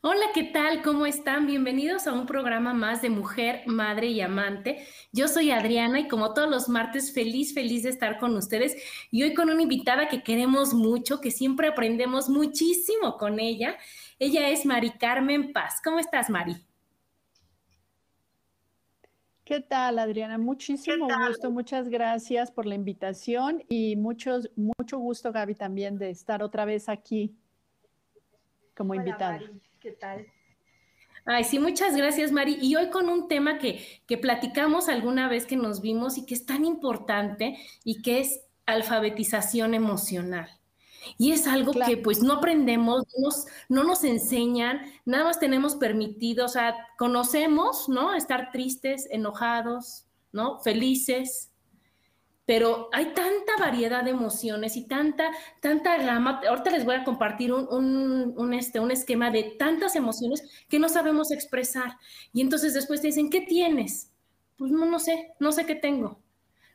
[0.00, 0.80] Hola, ¿qué tal?
[0.84, 1.44] ¿Cómo están?
[1.44, 4.86] Bienvenidos a un programa más de Mujer, Madre y Amante.
[5.10, 8.76] Yo soy Adriana y como todos los martes, feliz, feliz de estar con ustedes
[9.10, 13.76] y hoy con una invitada que queremos mucho, que siempre aprendemos muchísimo con ella.
[14.20, 15.80] Ella es Mari Carmen Paz.
[15.82, 16.54] ¿Cómo estás, Mari?
[19.44, 20.38] ¿Qué tal, Adriana?
[20.38, 26.40] Muchísimo gusto, muchas gracias por la invitación y mucho, mucho gusto, Gaby, también de estar
[26.44, 27.34] otra vez aquí
[28.76, 29.40] como invitada.
[29.80, 30.26] ¿Qué tal?
[31.24, 32.58] Ay, sí, muchas gracias, Mari.
[32.60, 36.34] Y hoy con un tema que, que platicamos alguna vez que nos vimos y que
[36.34, 40.48] es tan importante y que es alfabetización emocional.
[41.16, 43.04] Y es algo que pues no aprendemos,
[43.68, 48.14] no nos enseñan, nada más tenemos permitido, o sea, conocemos, ¿no?
[48.14, 50.58] Estar tristes, enojados, ¿no?
[50.60, 51.52] Felices,
[52.48, 56.40] pero hay tanta variedad de emociones y tanta, tanta gama.
[56.48, 61.30] Ahorita les voy a compartir un, este, un esquema de tantas emociones que no sabemos
[61.30, 61.98] expresar.
[62.32, 64.14] Y entonces después te dicen, ¿qué tienes?
[64.56, 66.20] Pues no, no sé, no sé qué tengo.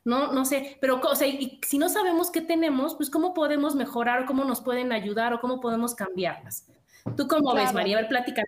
[0.05, 3.73] No, no sé, pero o sea, y si no sabemos qué tenemos, pues cómo podemos
[3.73, 6.67] mejorar o cómo nos pueden ayudar o cómo podemos cambiarlas.
[7.17, 7.97] ¿Tú cómo ves, María?
[7.97, 8.43] A ver, plática.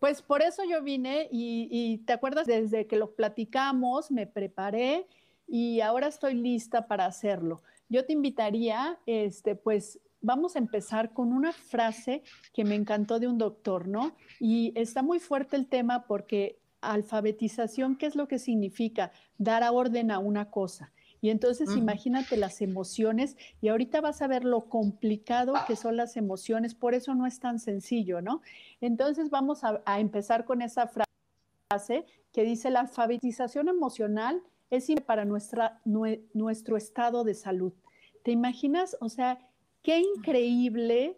[0.00, 5.06] Pues por eso yo vine y, y te acuerdas, desde que lo platicamos, me preparé
[5.46, 7.62] y ahora estoy lista para hacerlo.
[7.88, 13.28] Yo te invitaría, este, pues vamos a empezar con una frase que me encantó de
[13.28, 14.16] un doctor, ¿no?
[14.40, 19.12] Y está muy fuerte el tema porque alfabetización, ¿qué es lo que significa?
[19.38, 20.92] Dar a orden a una cosa.
[21.20, 26.16] Y entonces imagínate las emociones y ahorita vas a ver lo complicado que son las
[26.16, 28.42] emociones, por eso no es tan sencillo, ¿no?
[28.80, 35.24] Entonces vamos a, a empezar con esa frase que dice la alfabetización emocional es para
[35.24, 37.72] nuestra, nuestro estado de salud.
[38.22, 38.96] ¿Te imaginas?
[39.00, 39.38] O sea,
[39.82, 41.16] qué increíble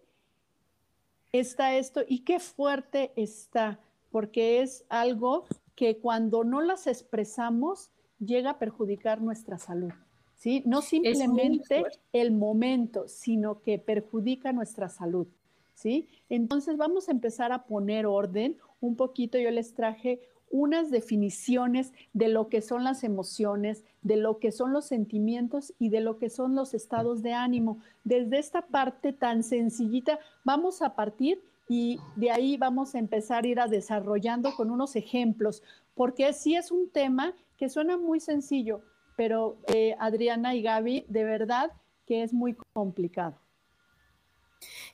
[1.32, 8.50] está esto y qué fuerte está, porque es algo que cuando no las expresamos llega
[8.50, 9.92] a perjudicar nuestra salud.
[10.36, 10.62] ¿sí?
[10.66, 15.28] No simplemente el momento, sino que perjudica nuestra salud.
[15.74, 16.08] ¿sí?
[16.28, 19.38] Entonces vamos a empezar a poner orden un poquito.
[19.38, 20.20] Yo les traje
[20.50, 25.90] unas definiciones de lo que son las emociones, de lo que son los sentimientos y
[25.90, 27.80] de lo que son los estados de ánimo.
[28.04, 33.48] Desde esta parte tan sencillita vamos a partir y de ahí vamos a empezar a
[33.48, 35.62] ir a desarrollando con unos ejemplos,
[35.94, 38.80] porque sí es un tema que suena muy sencillo,
[39.16, 41.72] pero eh, Adriana y Gaby, de verdad
[42.06, 43.38] que es muy complicado.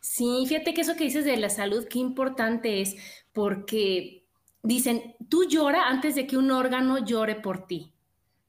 [0.01, 2.97] Sí, fíjate que eso que dices de la salud, qué importante es,
[3.33, 4.24] porque
[4.65, 7.93] dicen, tú llora antes de que un órgano llore por ti.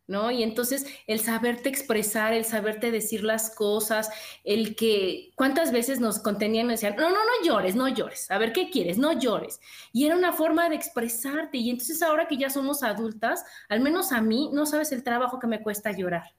[0.08, 0.30] ¿No?
[0.30, 4.12] Y entonces el saberte expresar, el saberte decir las cosas,
[4.44, 8.38] el que cuántas veces nos contenían y decían, no, no, no llores, no llores, a
[8.38, 9.60] ver qué quieres, no llores.
[9.94, 11.58] Y era una forma de expresarte.
[11.58, 15.40] Y entonces ahora que ya somos adultas, al menos a mí, no sabes el trabajo
[15.40, 16.36] que me cuesta llorar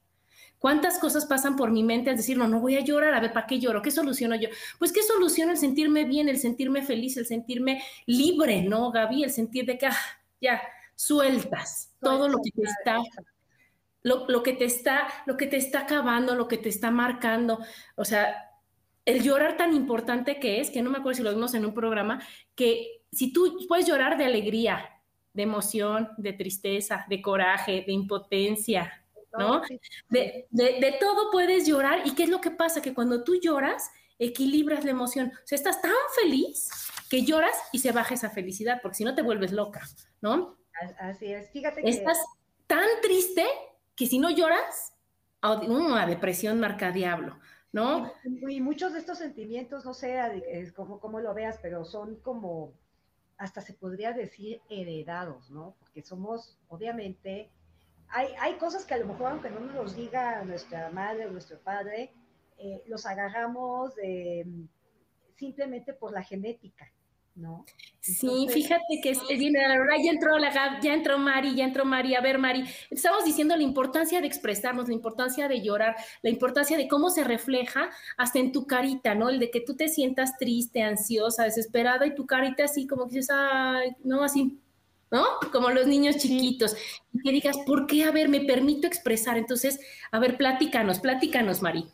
[0.59, 3.13] ¿Cuántas cosas pasan por mi mente al decir, no, no voy a llorar?
[3.13, 3.81] A ver, ¿para qué lloro?
[3.81, 4.49] ¿Qué soluciono yo?
[4.79, 9.23] Pues, ¿qué soluciono el sentirme bien, el sentirme feliz, el sentirme libre, ¿no, Gaby?
[9.23, 9.97] El sentir de que, ah,
[10.41, 10.61] ya,
[10.95, 12.97] sueltas todo lo que te está
[14.07, 17.59] lo, que te está, lo que te está acabando, lo que te está marcando.
[17.95, 18.51] O sea,
[19.05, 21.73] el llorar tan importante que es, que no me acuerdo si lo vimos en un
[21.73, 22.21] programa,
[22.55, 25.01] que si tú puedes llorar de alegría,
[25.33, 29.05] de emoción, de tristeza, de coraje, de impotencia,
[29.37, 29.61] ¿no?
[30.09, 32.01] De, de, todo puedes llorar.
[32.05, 32.81] ¿Y qué es lo que pasa?
[32.81, 33.89] Que cuando tú lloras,
[34.19, 35.31] equilibras la emoción.
[35.35, 35.91] O sea, estás tan
[36.21, 36.69] feliz
[37.09, 39.81] que lloras y se baja esa felicidad, porque si no te vuelves loca,
[40.21, 40.57] ¿no?
[40.99, 41.49] Así es.
[41.51, 41.89] Fíjate que...
[41.89, 42.17] Estás
[42.67, 43.45] tan triste
[43.95, 44.93] que si no lloras,
[45.41, 47.39] una depresión marca diablo,
[47.71, 48.11] ¿no?
[48.23, 50.19] Y, muchos de estos sentimientos, no sé
[50.75, 52.73] como, como lo veas, pero son como,
[53.37, 55.75] hasta se podría decir heredados, ¿no?
[55.79, 57.49] Porque somos, obviamente,
[58.09, 61.31] hay, hay cosas que a lo mejor, aunque no nos los diga nuestra madre o
[61.31, 62.11] nuestro padre,
[62.57, 63.93] eh, los agarramos
[65.35, 66.91] simplemente por la genética.
[67.37, 67.65] ¿no?
[67.99, 72.21] sí, fíjate que es, bien, ya entró la ya entró Mari, ya entró Mari, a
[72.21, 76.87] ver Mari, estamos diciendo la importancia de expresarnos, la importancia de llorar, la importancia de
[76.87, 79.29] cómo se refleja hasta en tu carita, ¿no?
[79.29, 83.17] El de que tú te sientas triste, ansiosa, desesperada y tu carita así como que
[83.17, 84.59] dices, ay, no, así,
[85.11, 85.23] ¿no?
[85.51, 86.75] Como los niños chiquitos.
[87.13, 88.03] Y que digas, ¿por qué?
[88.03, 89.37] A ver, me permito expresar.
[89.37, 89.79] Entonces,
[90.11, 91.85] a ver, platícanos, platícanos, Mari.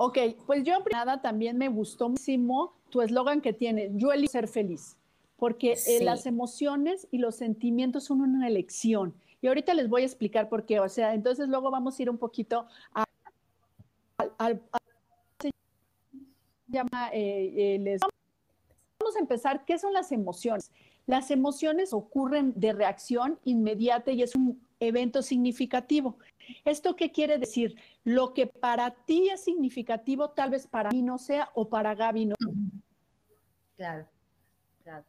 [0.00, 4.46] Ok, pues yo nada también me gustó muchísimo tu eslogan que tiene, yo elijo ser
[4.46, 4.96] feliz,
[5.36, 9.12] porque eh, las emociones y los sentimientos son una elección.
[9.40, 12.10] Y ahorita les voy a explicar por qué, o sea, entonces luego vamos a ir
[12.10, 13.04] un poquito a,
[15.40, 15.50] se
[16.68, 17.98] llama, eh, eh,
[19.00, 20.70] vamos a empezar, ¿qué son las emociones?
[21.08, 26.18] Las emociones ocurren de reacción inmediata y es un evento significativo.
[26.66, 27.76] ¿Esto qué quiere decir?
[28.04, 32.26] Lo que para ti es significativo, tal vez para mí no sea o para Gaby
[32.26, 32.34] no.
[33.78, 34.06] Claro,
[34.84, 35.06] claro.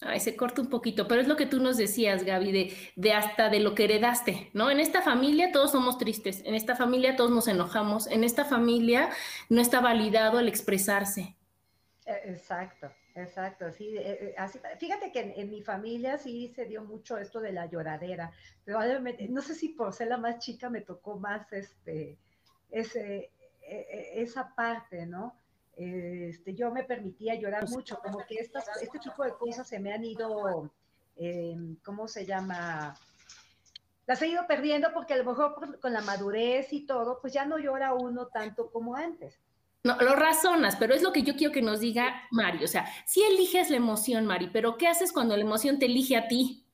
[0.00, 3.12] Ay, se corta un poquito, pero es lo que tú nos decías, Gaby, de, de,
[3.12, 4.70] hasta de lo que heredaste, ¿no?
[4.70, 9.10] En esta familia todos somos tristes, en esta familia todos nos enojamos, en esta familia
[9.50, 11.36] no está validado el expresarse.
[12.06, 12.88] E, exacto.
[13.18, 13.96] Exacto, sí.
[13.96, 18.30] Eh, eh, fíjate que en, mi familia sí se dio mucho esto de la lloradera.
[18.64, 22.16] Probablemente, no sé si por ser la más chica me tocó más este,
[22.70, 25.34] ese, e, e, esa parte, ¿no?
[25.76, 29.92] Este, yo me permitía llorar mucho, como que estas, este tipo de cosas se me
[29.92, 30.70] han ido,
[31.16, 32.96] em, ¿cómo se llama?
[34.06, 37.44] Las he ido perdiendo porque a lo mejor con la madurez y todo, pues ya
[37.44, 39.38] no llora uno tanto como antes.
[39.84, 42.64] No, lo razonas, pero es lo que yo quiero que nos diga Mari.
[42.64, 46.16] O sea, si eliges la emoción, Mari, pero ¿qué haces cuando la emoción te elige
[46.16, 46.64] a ti?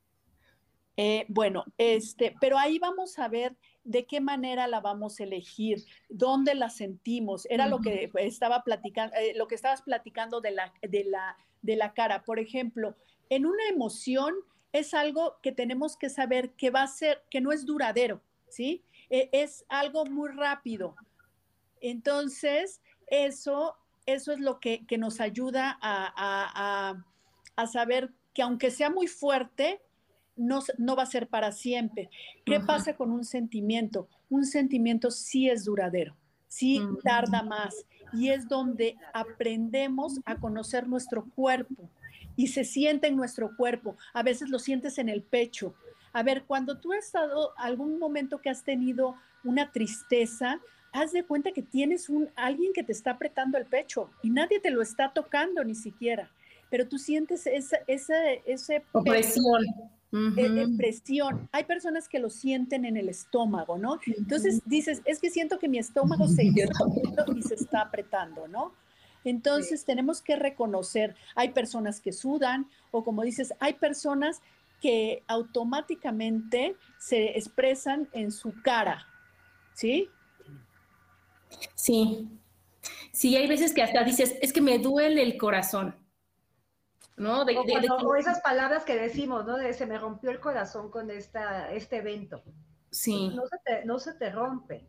[0.96, 5.84] Eh, bueno, este, pero ahí vamos a ver de qué manera la vamos a elegir,
[6.08, 7.46] dónde la sentimos.
[7.50, 11.76] Era lo que estaba platicando, eh, lo que estabas platicando de la, de la, de
[11.76, 12.24] la cara.
[12.24, 12.96] Por ejemplo,
[13.28, 14.34] en una emoción
[14.72, 18.82] es algo que tenemos que saber que va a ser, que no es duradero, ¿sí?
[19.10, 20.94] E, es algo muy rápido.
[21.80, 26.96] Entonces, eso, eso es lo que, nos ayuda a,
[27.66, 29.80] saber que aunque sea muy fuerte,
[30.36, 32.10] no, no, va a ser para siempre.
[32.44, 34.08] ¿Qué pasa con un sentimiento?
[34.28, 36.16] Un sentimiento sí es duradero,
[36.48, 41.88] sí tarda más y es donde aprendemos a conocer nuestro cuerpo
[42.36, 43.96] y se siente en nuestro cuerpo.
[44.12, 45.74] A veces lo sientes en el pecho.
[46.12, 50.60] A ver, cuando tú has estado algún momento que has tenido una tristeza,
[50.94, 54.60] haz de cuenta que tienes un alguien que te está apretando el pecho y nadie
[54.60, 56.30] te lo está tocando ni siquiera,
[56.70, 58.14] pero tú sientes esa, esa
[58.46, 59.64] ese presión.
[60.76, 61.48] Presión.
[61.50, 63.98] Hay personas que lo sienten en el estómago, ¿no?
[64.06, 66.84] Entonces dices, es que siento que mi estómago se está
[67.34, 68.72] y se está apretando, ¿no?
[69.24, 74.40] Entonces tenemos que reconocer, hay personas que sudan o como dices, hay personas
[74.80, 79.08] que automáticamente se expresan en su cara,
[79.72, 80.10] ¿sí?
[81.74, 82.28] Sí,
[83.12, 85.96] sí, hay veces que hasta dices, es que me duele el corazón.
[87.16, 87.44] ¿No?
[87.44, 89.56] De, o, esas palabras que decimos, ¿no?
[89.56, 92.42] De se me rompió el corazón con esta, este evento.
[92.90, 93.30] Sí.
[93.34, 94.84] No se, te, no se te rompe,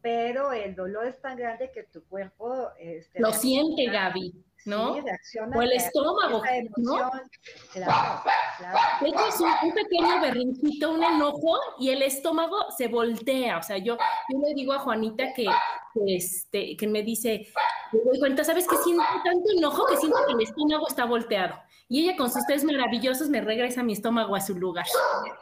[0.00, 2.68] pero el dolor es tan grande que tu cuerpo...
[2.78, 4.44] Este, Lo siente, Gaby.
[4.64, 4.92] ¿No?
[4.92, 6.42] o el estómago,
[6.76, 7.10] ¿no?
[7.72, 8.22] Claro,
[8.58, 9.28] claro.
[9.28, 13.58] es un, pequeño berrinchito, un enojo, y el estómago se voltea.
[13.58, 15.46] O sea, yo, yo le digo a Juanita que,
[16.06, 17.48] este, que me dice,
[17.92, 21.56] me doy cuenta, ¿sabes que siento tanto enojo que siento que el estómago está volteado?
[21.88, 24.86] Y ella con sus tres maravillosos me regresa mi estómago a su lugar.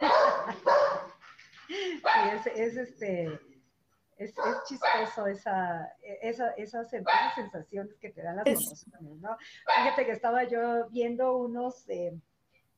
[1.69, 3.39] es, es, este,
[4.23, 9.37] es, es chistoso esa, esa, esas, sensaciones que te dan las emociones, ¿no?
[9.77, 12.19] Fíjate que estaba yo viendo unos eh,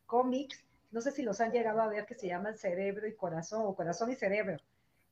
[0.07, 3.63] cómics, no sé si los han llegado a ver, que se llaman Cerebro y Corazón,
[3.65, 4.57] o Corazón y Cerebro.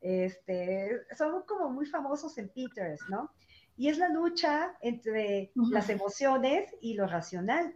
[0.01, 3.31] Este, son como muy famosos en Peters, ¿no?
[3.77, 7.75] Y es la lucha entre las emociones y lo racional.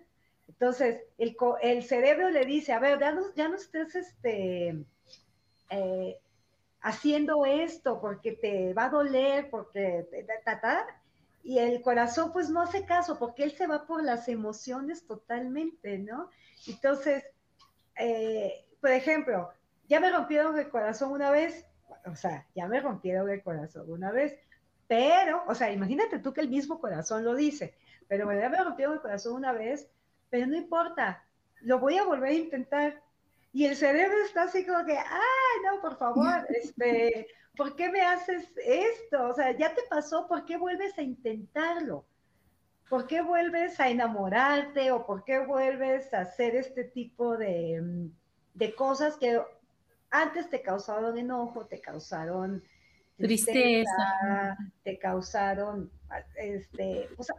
[0.49, 4.85] Entonces, el, el cerebro le dice, a ver, ya no, ya no estés este,
[5.71, 6.21] eh,
[6.87, 10.25] haciendo esto porque te va a doler, porque te,
[11.43, 15.99] y el corazón pues no hace caso porque él se va por las emociones totalmente,
[15.99, 16.31] ¿no?
[16.69, 17.25] Entonces,
[17.99, 19.51] eh, por ejemplo,
[19.89, 21.67] ya me rompieron el corazón una vez,
[22.05, 24.39] o sea, ya me rompieron el corazón una vez,
[24.87, 27.75] pero, o sea, imagínate tú que el mismo corazón lo dice,
[28.07, 29.91] pero bueno, ya me rompieron el corazón una vez,
[30.31, 31.25] pero no importa,
[31.63, 33.03] lo voy a volver a intentar.
[33.57, 38.03] Y el cerebro está así como que, ay, no, por favor, este, ¿por qué me
[38.03, 39.29] haces esto?
[39.31, 42.05] O sea, ya te pasó, ¿por qué vuelves a intentarlo?
[42.91, 48.11] ¿Por qué vuelves a enamorarte o por qué vuelves a hacer este tipo de,
[48.53, 49.41] de cosas que
[50.11, 52.63] antes te causaron enojo, te causaron
[53.17, 55.91] tristeza, te causaron,
[56.37, 57.37] este, o sea,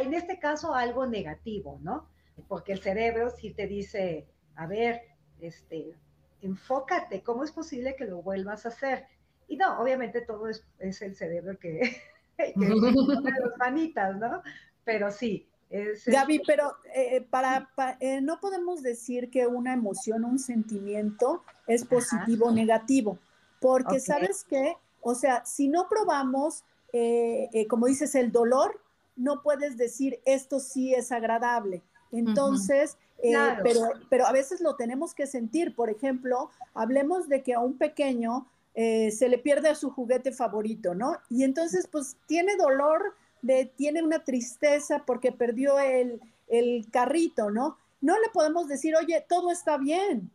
[0.00, 2.08] en este caso algo negativo, ¿no?
[2.48, 4.26] Porque el cerebro sí te dice,
[4.56, 5.10] a ver,
[5.42, 5.94] este,
[6.42, 9.06] enfócate, ¿cómo es posible que lo vuelvas a hacer?
[9.48, 11.80] Y no, obviamente todo es, el cerebro que,
[12.36, 14.42] que las manitas, ¿no?
[14.84, 17.70] Pero sí, es, Gaby, pero eh, para,
[18.00, 23.18] eh, no podemos decir que una emoción, un sentimiento es positivo o negativo,
[23.60, 28.80] porque sabes qué, o sea, si no probamos, eh, eh, como dices, el dolor,
[29.16, 31.82] no puedes decir esto sí es agradable.
[32.12, 35.74] Entonces, eh, pero, pero a veces lo tenemos que sentir.
[35.74, 41.18] Por ejemplo, hablemos de que a un pequeño se le pierde su juguete favorito, ¿no?
[41.28, 47.76] Y entonces, pues tiene dolor, de, tiene una tristeza porque perdió el, el carrito, ¿no?
[48.00, 50.30] No le podemos decir, oye, todo está bien,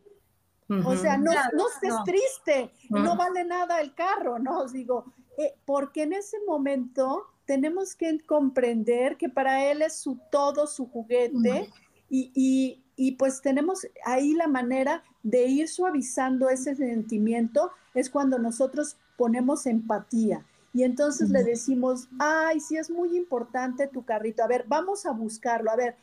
[0.68, 4.62] o sea, no, no estés triste, no vale nada el carro, ¿no?
[4.62, 5.06] Os digo,
[5.38, 10.88] eh, porque en ese momento tenemos que comprender que para él es su todo, su
[10.88, 11.70] juguete,
[12.10, 18.98] y, y, pues tenemos ahí la manera de ir suavizando ese sentimiento, es cuando nosotros
[19.18, 20.46] ponemos empatía.
[20.74, 25.12] Y entonces le decimos, ay, sí es muy importante tu carrito, a ver, vamos a
[25.12, 25.96] buscarlo, a ver,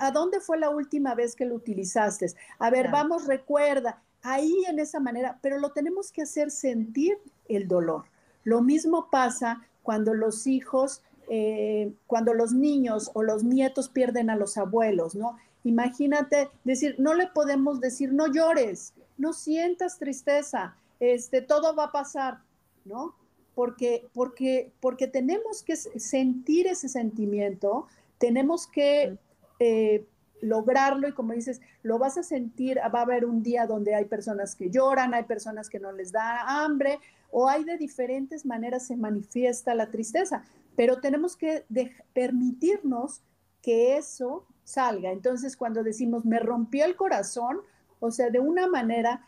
[0.00, 2.26] ¿a dónde fue la última vez que lo utilizaste?
[2.58, 7.68] A ver, vamos, recuerda, ahí en esa manera, pero lo tenemos que hacer sentir el
[7.68, 8.04] dolor.
[8.42, 14.36] Lo mismo pasa cuando los hijos, eh, cuando los niños o los nietos pierden a
[14.36, 15.36] los abuelos, ¿no?
[15.64, 21.92] Imagínate decir, no le podemos decir, no llores, no sientas tristeza, este, todo va a
[21.92, 22.38] pasar,
[22.84, 23.14] ¿no?
[23.54, 27.86] Porque, porque, porque tenemos que sentir ese sentimiento,
[28.18, 29.16] tenemos que
[29.58, 30.04] eh,
[30.40, 34.04] lograrlo y como dices, lo vas a sentir, va a haber un día donde hay
[34.04, 36.98] personas que lloran, hay personas que no les da hambre
[37.30, 40.44] o hay de diferentes maneras se manifiesta la tristeza,
[40.76, 41.64] pero tenemos que
[42.12, 43.22] permitirnos
[43.62, 45.10] que eso salga.
[45.10, 47.60] Entonces, cuando decimos me rompió el corazón,
[47.98, 49.26] o sea, de una manera,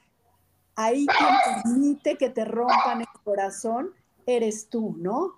[0.77, 3.93] ahí quien permite que te rompan el corazón
[4.27, 5.35] eres tú, ¿no?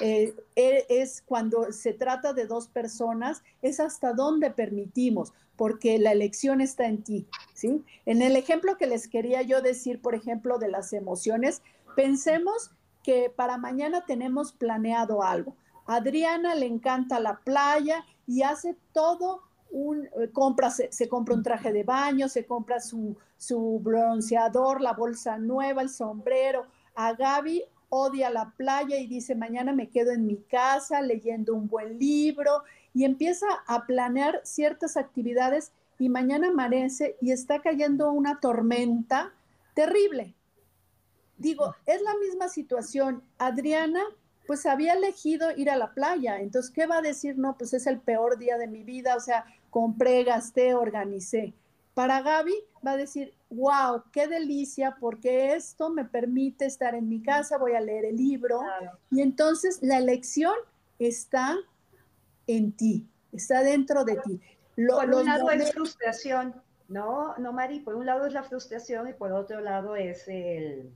[0.00, 6.12] Eh, e, es cuando se trata de dos personas, es hasta dónde permitimos, porque la
[6.12, 7.84] elección está en ti, ¿sí?
[8.06, 11.62] En el ejemplo que les quería yo decir, por ejemplo, de las emociones,
[11.94, 12.70] pensemos
[13.02, 15.54] que para mañana tenemos planeado algo.
[15.86, 21.72] Adriana le encanta la playa y hace todo un, eh, compra, se, compra un traje
[21.72, 26.66] de baño, se compra su, su bronceador, la bolsa nueva, el sombrero.
[26.94, 31.68] A Gaby odia la playa y dice, mañana me quedo en mi casa leyendo un
[31.68, 32.62] buen libro
[32.94, 39.32] y empieza a planear ciertas actividades y mañana amanece y está cayendo una tormenta
[39.74, 40.34] terrible.
[41.42, 43.22] Digo, es la misma situación.
[43.36, 44.02] Adriana,
[44.46, 47.36] pues había elegido ir a la playa, entonces, ¿qué va a decir?
[47.36, 51.52] No, pues es el peor día de mi vida, o sea, compré, gasté, organicé.
[51.94, 52.54] Para Gaby
[52.86, 57.72] va a decir, wow, qué delicia, porque esto me permite estar en mi casa, voy
[57.72, 58.60] a leer el libro.
[59.10, 60.54] Y entonces la elección
[61.00, 61.56] está
[62.46, 64.40] en ti, está dentro de ti.
[64.76, 66.54] por un lado es frustración,
[66.88, 67.36] ¿no?
[67.36, 70.92] No, Mari, por un lado es la frustración y por otro lado es el...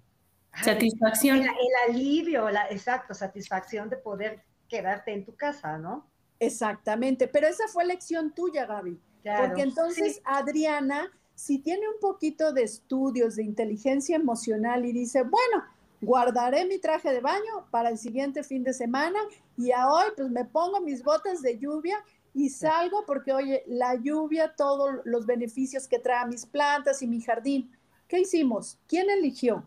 [0.63, 1.43] Satisfacción.
[1.43, 1.49] El,
[1.89, 6.07] alivio, la, exacto, satisfacción de poder quedarte en tu casa, ¿no?
[6.39, 9.01] Exactamente, pero esa fue elección tuya, Gaby.
[9.23, 15.65] porque entonces Adriana si tiene un poquito de estudios de inteligencia emocional y dice, bueno,
[16.01, 19.19] guardaré mi traje de baño para el siguiente fin de semana
[19.57, 23.95] y a hoy pues me pongo mis botas de lluvia y salgo porque, oye, la
[23.95, 27.71] lluvia, todos los beneficios que trae a mis plantas y mi jardín.
[28.09, 28.79] ¿Qué hicimos?
[28.87, 29.63] ¿Quién eligió?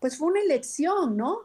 [0.00, 1.40] Pues fue una elección, ¿no?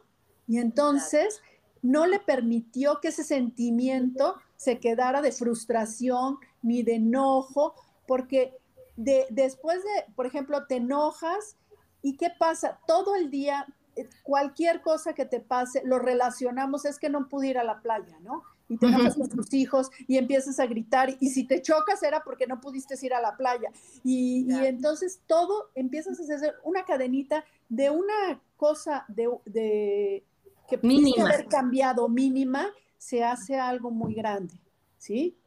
[0.47, 1.41] Y entonces
[1.81, 7.75] no le permitió que ese sentimiento se quedara de frustración ni de enojo,
[8.07, 8.57] porque
[8.95, 11.57] de, después de, por ejemplo, te enojas
[12.01, 16.99] y qué pasa, todo el día, eh, cualquier cosa que te pase, lo relacionamos, es
[16.99, 18.43] que no pude ir a la playa, ¿no?
[18.73, 22.23] Y te enojas con tus hijos y empiezas a gritar y si te chocas era
[22.23, 23.71] porque no pudiste ir a la playa.
[24.03, 30.23] Y, entonces todo empiezas a hacer una cadenita de una cosa de, de
[30.67, 31.25] que mínima.
[31.25, 34.53] haber cambiado mínima, se hace algo muy grande,
[34.97, 35.37] ¿sí?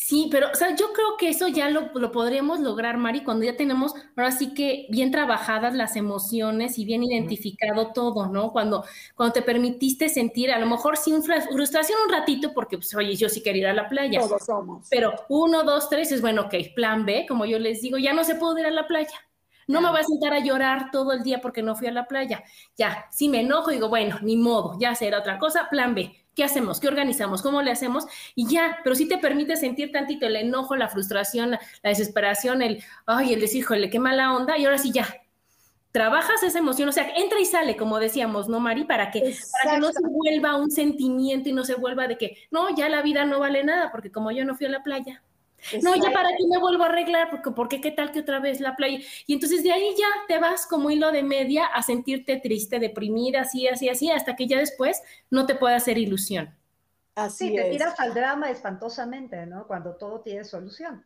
[0.00, 3.44] Sí, pero, o sea, yo creo que eso ya lo, lo, podremos lograr, Mari, cuando
[3.44, 8.52] ya tenemos ahora sí que bien trabajadas las emociones y bien identificado todo, ¿no?
[8.52, 8.84] Cuando,
[9.16, 13.28] cuando te permitiste sentir, a lo mejor sin frustración un ratito, porque, pues, oye, yo
[13.28, 14.20] sí quería ir a la playa.
[14.20, 14.86] Todos somos.
[14.88, 18.22] Pero uno, dos, tres, es bueno, ok, plan B, como yo les digo, ya no
[18.22, 19.28] se puede ir a la playa.
[19.66, 22.06] No me voy a sentar a llorar todo el día porque no fui a la
[22.06, 22.44] playa.
[22.76, 26.44] Ya, si me enojo, digo, bueno, ni modo, ya será otra cosa, plan B ¿Qué
[26.44, 26.78] hacemos?
[26.78, 27.42] ¿Qué organizamos?
[27.42, 28.06] ¿Cómo le hacemos?
[28.36, 32.80] Y ya, pero sí te permite sentir tantito el enojo, la frustración, la, desesperación, el,
[33.06, 35.08] ay, el decir, híjole, qué mala onda, y ahora sí ya.
[35.90, 38.84] Trabajas esa emoción, o sea, entra y sale, como decíamos, ¿no, Mari?
[38.84, 42.36] Para que, para que no se vuelva un sentimiento y no se vuelva de que,
[42.52, 45.24] no, ya la vida no vale nada, porque como yo no fui a la playa,
[45.82, 48.60] no, ya para qué me vuelvo a arreglar, porque, porque qué tal que otra vez
[48.60, 48.98] la playa.
[49.26, 53.42] Y entonces de ahí ya te vas como hilo de media a sentirte triste, deprimida,
[53.42, 56.54] así, así, así, hasta que ya después no te puede hacer ilusión.
[57.14, 59.66] Así sí, te tiras al drama espantosamente, ¿no?
[59.66, 61.04] Cuando todo tiene solución.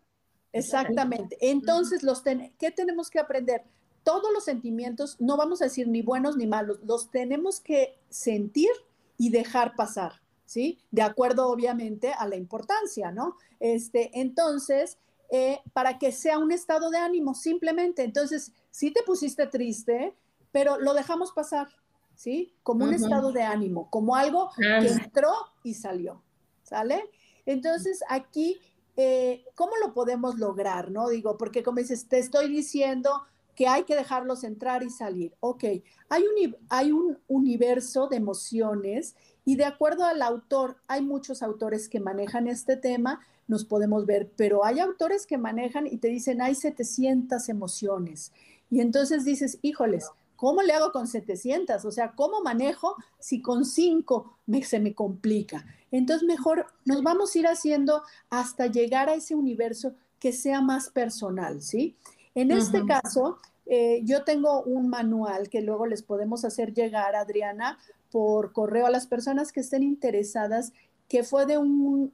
[0.53, 1.39] Exactamente.
[1.41, 3.65] Entonces, los ¿qué tenemos que aprender?
[4.05, 8.71] Todos los sentimientos, no vamos a decir ni buenos ni malos, los tenemos que sentir
[9.17, 10.22] y dejar pasar.
[10.53, 10.79] ¿Sí?
[10.91, 13.37] De acuerdo, obviamente, a la importancia, ¿no?
[13.59, 14.99] Este, entonces,
[15.31, 18.05] eh, para que sea un estado de ánimo, simplemente.
[18.05, 20.15] Entonces, sí te pusiste triste,
[20.51, 21.69] pero lo dejamos pasar,
[22.17, 22.55] ¿sí?
[22.63, 25.33] Como un estado de ánimo, como algo que entró
[25.65, 26.23] y salió,
[26.63, 27.09] ¿sale?
[27.47, 28.61] Entonces, aquí,
[28.99, 31.09] eh, ¿cómo lo podemos lograr, no?
[31.09, 33.23] Digo, porque como dices, te estoy diciendo
[33.55, 35.35] que hay que dejarlos entrar y salir.
[35.41, 35.65] Ok,
[36.11, 41.89] hay un, hay un universo de emociones y de acuerdo al autor, hay muchos autores
[41.89, 46.41] que manejan este tema, nos podemos ver, pero hay autores que manejan y te dicen,
[46.41, 48.33] hay 700 emociones.
[48.71, 51.85] Y entonces dices, híjoles, ¿cómo le hago con 700?
[51.85, 55.65] O sea, ¿cómo manejo si con 5 me, se me complica?
[55.91, 60.89] Entonces, mejor nos vamos a ir haciendo hasta llegar a ese universo que sea más
[60.89, 61.97] personal, ¿sí?
[62.35, 67.79] En este caso, eh, yo tengo un manual que luego les podemos hacer llegar, Adriana,
[68.13, 70.73] por correo a las personas que estén interesadas,
[71.09, 72.13] que fue de un,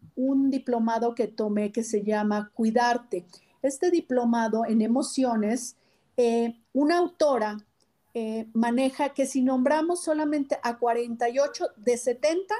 [0.50, 3.26] diplomado que tomé que se llama Cuidarte.
[3.61, 5.76] Este diplomado en emociones,
[6.16, 7.58] eh, una autora
[8.14, 12.54] eh, maneja que si nombramos solamente a 48 de 70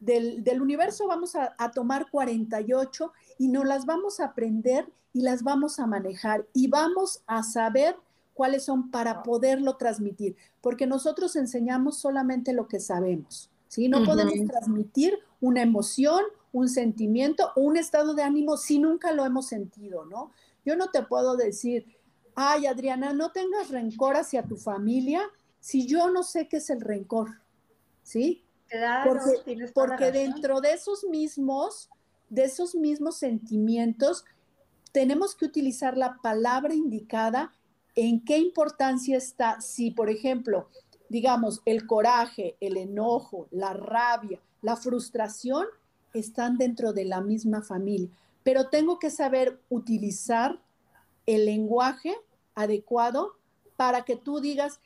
[0.00, 5.20] del, del universo, vamos a, a, tomar 48 y nos las vamos a aprender y
[5.20, 7.96] las vamos a manejar y vamos a saber
[8.40, 13.86] cuáles son para poderlo transmitir, porque nosotros enseñamos solamente lo que sabemos, ¿sí?
[13.86, 19.46] No podemos transmitir una emoción, un sentimiento un estado de ánimo si nunca lo hemos
[19.46, 20.30] sentido, ¿no?
[20.64, 21.84] Yo no te puedo decir,
[22.34, 25.20] ay, Adriana, no tengas rencor hacia tu familia
[25.60, 27.42] si yo no sé qué es el rencor,
[28.02, 28.42] ¿sí?
[28.68, 31.90] Claro, porque, porque dentro de esos mismos,
[32.30, 34.24] de esos mismos sentimientos,
[34.92, 37.52] tenemos que utilizar la palabra indicada
[37.94, 40.68] en qué importancia está si, por ejemplo,
[41.08, 45.66] digamos, el coraje, el enojo, la rabia, la frustración
[46.14, 48.08] están dentro de la misma familia,
[48.42, 50.60] pero tengo que saber utilizar
[51.26, 52.16] el lenguaje
[52.54, 53.36] adecuado
[53.76, 54.80] para que tú digas,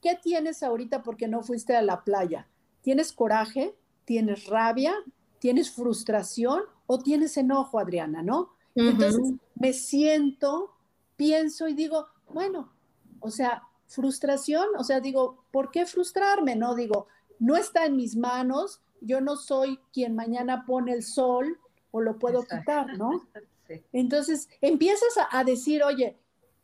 [0.00, 2.48] ¿qué tienes ahorita porque no fuiste a la playa?
[2.82, 3.74] ¿Tienes coraje?
[4.04, 4.94] ¿Tienes rabia?
[5.38, 6.62] ¿Tienes frustración?
[6.86, 8.22] ¿O tienes enojo, Adriana?
[8.22, 8.50] ¿No?
[8.74, 10.72] Entonces me siento,
[11.16, 12.72] pienso y digo, bueno,
[13.20, 16.56] o sea, frustración, o sea, digo, ¿por qué frustrarme?
[16.56, 17.06] No digo,
[17.38, 21.58] no está en mis manos, yo no soy quien mañana pone el sol
[21.90, 23.10] o lo puedo quitar, ¿no?
[23.92, 26.18] Entonces empiezas a, decir, oye,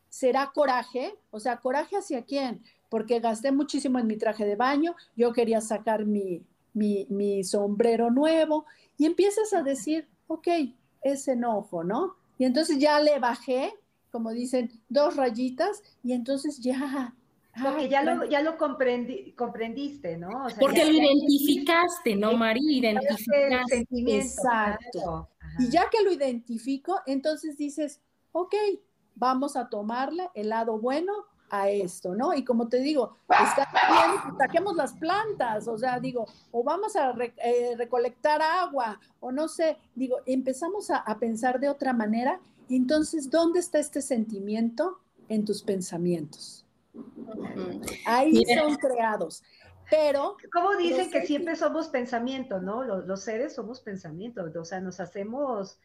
[0.09, 1.17] ¿será coraje?
[1.31, 2.63] O sea, ¿coraje hacia quién?
[2.89, 8.11] Porque gasté muchísimo en mi traje de baño, yo quería sacar mi, mi, mi sombrero
[8.11, 8.67] nuevo
[8.99, 10.49] y empiezas a decir, ok,
[11.03, 12.17] es enojo, ¿no?
[12.39, 13.75] Y entonces ya le bajé
[14.11, 17.15] como dicen, dos rayitas y entonces ya...
[17.63, 20.47] Porque ya lo, ya lo comprendiste, ¿no?
[20.59, 22.79] Porque lo identificaste, ¿no, María?
[22.79, 23.87] Identificaste.
[23.91, 25.29] Exacto.
[25.59, 28.55] Y ya que lo identifico, entonces dices, ok,
[29.17, 31.13] vamos a tomarle el lado bueno
[31.51, 32.33] a esto, ¿no?
[32.33, 37.13] Y como te digo, está bien, saquemos las plantas, o sea, digo, o vamos a
[37.45, 43.29] eh, recolectar agua, o no sé, digo, empezamos a, pensar de otra manera, y entonces,
[43.29, 46.65] ¿dónde está este sentimiento en tus pensamientos?
[48.07, 49.43] Ahí son creados.
[49.91, 50.37] Pero.
[50.53, 52.85] Como dicen que siempre somos pensamiento, ¿no?
[52.85, 55.81] Los, seres somos pensamiento, o sea, nos hacemos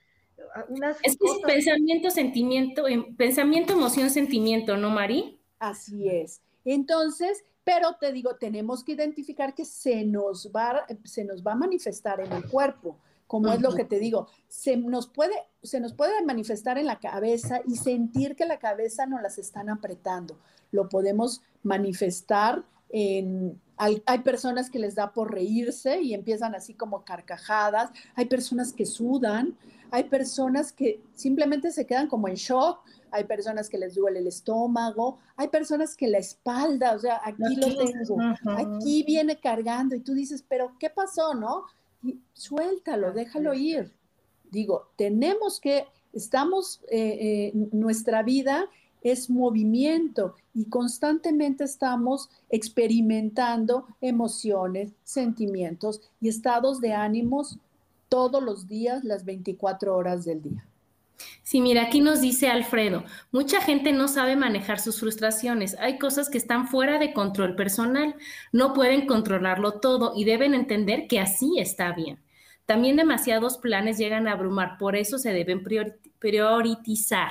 [0.69, 0.97] unas.
[1.01, 5.39] Es que es pensamiento, sentimiento, em, pensamiento, emoción, sentimiento, ¿no, Mari?
[5.57, 6.43] Así es.
[6.65, 11.55] Entonces, pero te digo, tenemos que identificar que se nos va, se nos va a
[11.55, 15.93] manifestar en el cuerpo, como es lo que te digo, se nos, puede, se nos
[15.93, 20.37] puede manifestar en la cabeza y sentir que la cabeza nos las están apretando.
[20.71, 26.75] Lo podemos manifestar en, hay, hay, personas que les da por reírse y empiezan así
[26.75, 29.57] como carcajadas, hay personas que sudan,
[29.91, 34.27] hay personas que simplemente se quedan como en shock, hay personas que les duele el
[34.27, 38.17] estómago, hay personas que la espalda, o sea, aquí lo tengo,
[38.57, 41.63] aquí viene cargando y tú dices, pero ¿qué pasó, no?
[42.05, 43.91] Y suéltalo, déjalo ir.
[44.51, 48.69] Digo, tenemos que, estamos, eh, eh, nuestra vida
[49.01, 57.57] es movimiento y constantemente estamos experimentando emociones, sentimientos y estados de ánimos
[58.07, 60.65] todos los días, las 24 horas del día.
[61.43, 65.77] Sí, mira, aquí nos dice Alfredo, mucha gente no sabe manejar sus frustraciones.
[65.79, 68.15] Hay cosas que están fuera de control personal,
[68.51, 72.19] no pueden controlarlo todo y deben entender que así está bien.
[72.65, 75.63] También demasiados planes llegan a abrumar, por eso se deben
[76.19, 77.29] priorizar.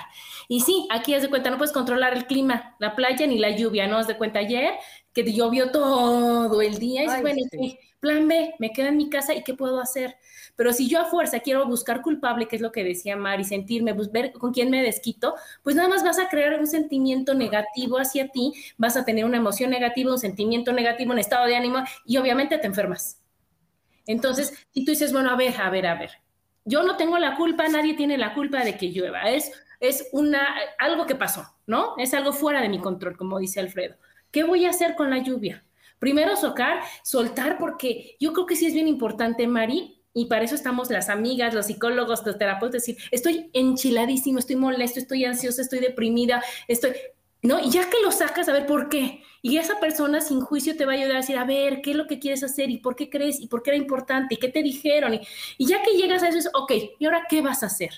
[0.48, 3.56] Y sí, aquí haz de cuenta, no puedes controlar el clima, la playa ni la
[3.56, 3.96] lluvia, ¿no?
[3.98, 4.74] Haz de cuenta ayer
[5.14, 7.42] que llovió todo el día y bueno,
[8.00, 10.16] plan B, me quedo en mi casa y ¿qué puedo hacer?
[10.56, 13.94] Pero si yo a fuerza quiero buscar culpable, que es lo que decía Mari, sentirme,
[13.94, 17.98] pues, ver con quién me desquito, pues nada más vas a crear un sentimiento negativo
[17.98, 21.78] hacia ti, vas a tener una emoción negativa, un sentimiento negativo, un estado de ánimo
[22.04, 23.20] y obviamente te enfermas.
[24.06, 26.10] Entonces, si tú dices, bueno, a ver, a ver, a ver,
[26.64, 29.50] yo no tengo la culpa, nadie tiene la culpa de que llueva, es,
[29.80, 30.46] es una,
[30.78, 31.94] algo que pasó, ¿no?
[31.96, 33.96] Es algo fuera de mi control, como dice Alfredo.
[34.34, 35.64] ¿Qué voy a hacer con la lluvia?
[36.00, 40.56] Primero socar, soltar, porque yo creo que sí es bien importante, Mari, y para eso
[40.56, 45.78] estamos las amigas, los psicólogos, los terapeutas, decir, estoy enchiladísimo, estoy molesto, estoy ansiosa, estoy
[45.78, 46.94] deprimida, estoy,
[47.42, 47.60] ¿no?
[47.60, 49.22] Y ya que lo sacas, a ver por qué.
[49.40, 51.96] Y esa persona sin juicio te va a ayudar a decir, a ver, ¿qué es
[51.96, 52.70] lo que quieres hacer?
[52.70, 53.38] ¿Y por qué crees?
[53.40, 54.34] ¿Y por qué era importante?
[54.34, 55.14] ¿Y qué te dijeron?
[55.14, 55.20] Y,
[55.58, 57.92] y ya que llegas a eso, es, ok, ¿y ahora qué vas a hacer?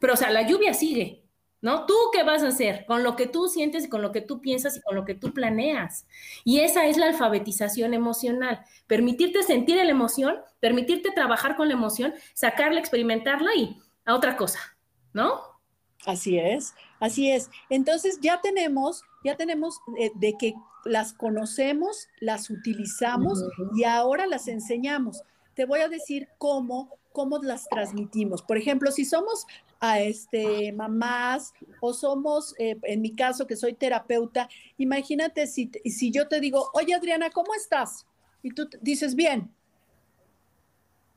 [0.00, 1.21] Pero, o sea, la lluvia sigue,
[1.62, 1.86] ¿no?
[1.86, 2.84] ¿Tú qué vas a hacer?
[2.86, 5.14] Con lo que tú sientes y con lo que tú piensas y con lo que
[5.14, 6.06] tú planeas.
[6.44, 8.64] Y esa es la alfabetización emocional.
[8.88, 14.58] Permitirte sentir la emoción, permitirte trabajar con la emoción, sacarla, experimentarla y a otra cosa,
[15.12, 15.40] ¿no?
[16.04, 17.48] Así es, así es.
[17.70, 23.40] Entonces ya tenemos, ya tenemos eh, de que las conocemos, las utilizamos
[23.76, 25.22] y ahora las enseñamos.
[25.54, 28.42] Te voy a decir cómo cómo las transmitimos.
[28.42, 29.46] Por ejemplo, si somos
[29.84, 36.12] a este, mamás o somos, eh, en mi caso que soy terapeuta, imagínate si, si
[36.12, 38.06] yo te digo, oye Adriana, ¿cómo estás?
[38.44, 39.52] Y tú dices, bien.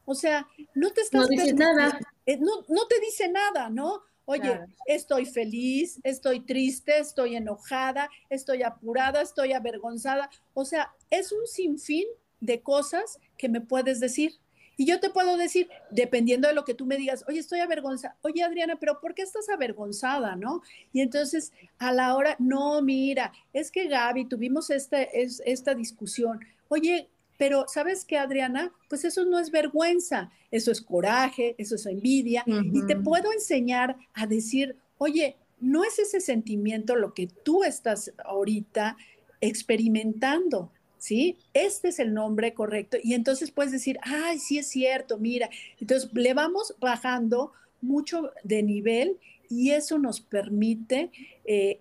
[0.03, 1.21] O sea, no te estás...
[1.21, 1.99] No dice nada.
[2.25, 4.01] Eh, no, no te dice nada, ¿no?
[4.25, 10.31] Oye, estoy feliz, estoy triste, estoy enojada, estoy apurada, estoy avergonzada.
[10.55, 12.05] O sea, es un sinfín
[12.39, 14.39] de cosas que me puedes decir.
[14.77, 18.17] Y yo te puedo decir, dependiendo de lo que tú me digas, oye, estoy avergonzada,
[18.21, 20.61] oye, Adriana, pero ¿por qué estás avergonzada, no?
[20.91, 26.39] Y entonces, a la hora, no, mira, es que Gaby, tuvimos este, es, esta discusión,
[26.67, 28.71] oye, pero ¿sabes qué, Adriana?
[28.89, 33.97] Pues eso no es vergüenza, eso es coraje, eso es envidia, y te puedo enseñar
[34.13, 38.97] a decir, oye, no es ese sentimiento lo que tú estás ahorita
[39.41, 40.71] experimentando.
[41.05, 41.37] ¿Sí?
[41.53, 42.97] Este es el nombre correcto.
[43.03, 45.49] Y entonces puedes decir, ay, sí es cierto, mira.
[45.79, 51.11] Entonces le vamos bajando mucho de nivel y eso nos permite
[51.45, 51.79] eh,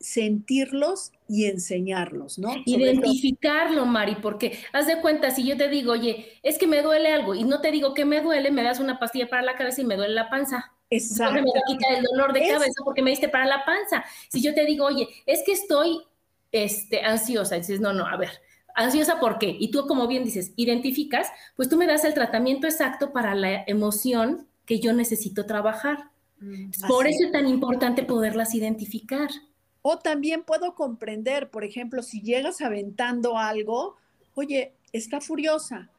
[0.00, 2.50] sentirlos y enseñarlos, ¿no?
[2.66, 7.12] Identificarlo, Mari, porque haz de cuenta, si yo te digo, oye, es que me duele
[7.12, 9.82] algo y no te digo que me duele, me das una pastilla para la cabeza
[9.82, 10.72] y me duele la panza.
[10.92, 11.40] Exacto.
[11.40, 14.04] me quita el dolor de cabeza porque me diste para la panza.
[14.28, 16.00] Si yo te digo, oye, es que estoy
[16.52, 17.56] este, ansiosa.
[17.56, 18.30] dices, no, no, a ver,
[18.74, 19.56] ansiosa ¿por qué?
[19.58, 23.64] Y tú, como bien dices, identificas, pues tú me das el tratamiento exacto para la
[23.66, 26.10] emoción que yo necesito trabajar.
[26.40, 29.30] Mm, Por eso es tan importante poderlas identificar.
[29.82, 33.96] O también puedo comprender, por ejemplo, si llegas aventando algo,
[34.34, 35.90] oye, está furiosa,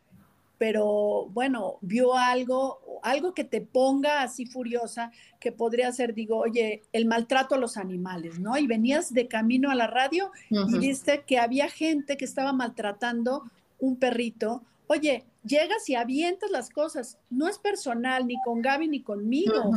[0.58, 6.84] pero bueno, vio algo, algo que te ponga así furiosa, que podría ser, digo, oye,
[6.94, 8.58] el maltrato a los animales, ¿no?
[8.58, 13.50] Y venías de camino a la radio y viste que había gente que estaba maltratando
[13.80, 14.64] un perrito.
[14.88, 19.72] Oye, llegas y avientas las cosas, no es personal ni con Gaby ni conmigo,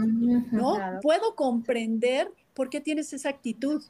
[0.50, 0.78] ¿no?
[1.02, 3.82] Puedo comprender por qué tienes esa actitud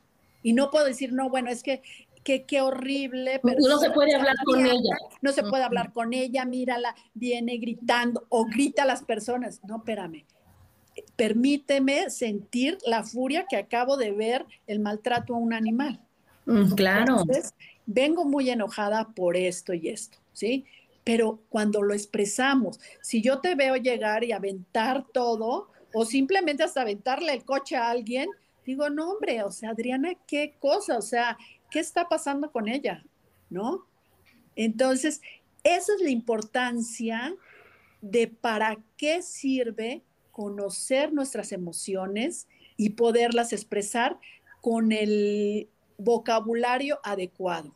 [0.43, 1.83] y no puedo decir, no, bueno, es que
[2.25, 3.41] que qué horrible.
[3.43, 4.97] Pero no se puede hablar con ella.
[5.21, 9.61] No se puede hablar con ella, mírala, viene gritando o grita a las personas.
[9.65, 10.25] No, espérame.
[11.17, 16.01] Permíteme sentir la furia que acabo de ver el maltrato a un animal.
[16.47, 17.21] Mm, claro.
[17.21, 17.55] Entonces,
[17.87, 20.65] vengo muy enojada por esto y esto, ¿sí?
[21.05, 26.83] Pero cuando lo expresamos, si yo te veo llegar y aventar todo, o simplemente hasta
[26.83, 28.29] aventarle el coche a alguien,
[28.65, 31.37] digo, no, hombre, o sea, Adriana, qué cosa, o sea,
[31.75, 33.05] ¿qué está pasando con ella?
[33.51, 33.85] ¿No?
[34.55, 35.21] Entonces,
[35.65, 37.35] esa es la importancia
[38.01, 44.17] de para qué sirve conocer nuestras emociones y poderlas expresar
[44.61, 47.75] con el vocabulario adecuado.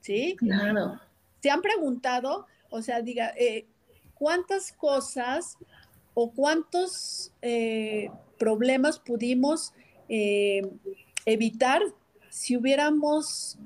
[0.00, 0.34] ¿Sí?
[0.36, 0.98] Claro.
[1.40, 3.64] ¿Se han preguntado, o sea, diga, eh,
[4.14, 5.56] cuántas cosas
[6.14, 9.72] o cuántos eh, problemas pudimos
[10.08, 10.62] eh,
[11.26, 11.80] evitar
[12.30, 13.58] si hubiéramos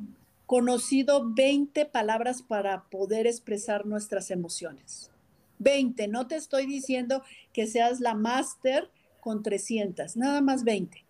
[0.46, 5.11] conocido 20 palabras para poder expresar nuestras emociones.
[5.59, 7.22] 20, no te estoy diciendo
[7.53, 11.05] que seas la máster con 300, nada más 20.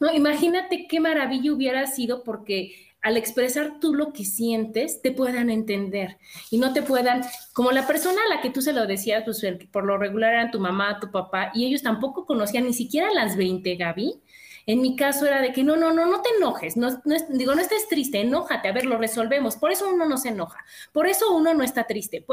[0.00, 5.50] No, imagínate qué maravilla hubiera sido porque al expresar tú lo que sientes, te puedan
[5.50, 6.16] entender
[6.50, 9.44] y no te puedan, como la persona a la que tú se lo decías, pues
[9.70, 13.36] por lo regular eran tu mamá, tu papá, y ellos tampoco conocían ni siquiera las
[13.36, 14.14] 20, Gaby,
[14.66, 16.88] en mi caso era de que no, no, no, no te enojes, no,
[17.30, 19.56] digo, no estés triste, enójate, a ver, lo resolvemos.
[19.56, 22.24] Por eso uno no se enoja, por eso uno no está triste,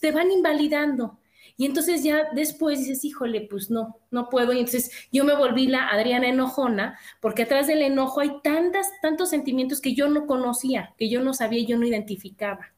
[0.00, 1.18] te van invalidando.
[1.56, 4.52] Y entonces ya después dices, híjole, pues no, no puedo.
[4.54, 9.28] Y entonces yo me volví la Adriana enojona, porque atrás del enojo hay tantas, tantos
[9.30, 12.72] sentimientos que yo no conocía, que yo no sabía, yo no identificaba.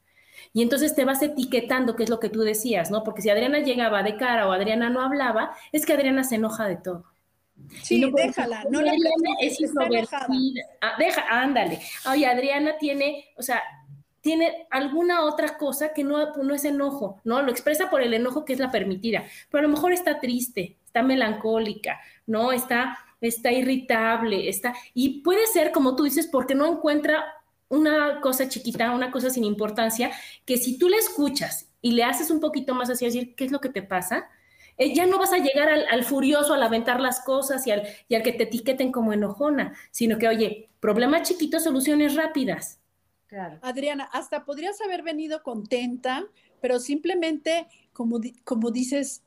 [0.53, 3.03] Y entonces te vas etiquetando, que es lo que tú decías, ¿no?
[3.03, 6.67] Porque si Adriana llegaba de cara o Adriana no hablaba, es que Adriana se enoja
[6.67, 7.12] de todo.
[7.81, 8.91] Sí, déjala, no le
[9.41, 10.63] es introvertida.
[10.81, 11.79] Ah, deja, ándale.
[12.09, 13.61] Oye, Adriana tiene, o sea,
[14.21, 17.41] tiene alguna otra cosa que no, no es enojo, ¿no?
[17.41, 20.77] Lo expresa por el enojo que es la permitida, pero a lo mejor está triste,
[20.85, 22.53] está melancólica, ¿no?
[22.53, 27.25] Está, está irritable, está, y puede ser, como tú dices, porque no encuentra
[27.67, 30.11] una cosa chiquita, una cosa sin importancia,
[30.45, 33.51] que si tú le escuchas y le haces un poquito más así, decir, ¿qué es
[33.51, 34.29] lo que te pasa?
[34.77, 38.15] Eh, ya no vas a llegar al, furioso, al aventar las cosas y al, y
[38.15, 42.79] al que te etiqueten como enojona, sino que, oye, problemas chiquitos, soluciones rápidas.
[43.27, 43.59] Claro.
[43.61, 46.25] Adriana, hasta podrías haber venido contenta,
[46.61, 49.23] pero simplemente, como, como dices,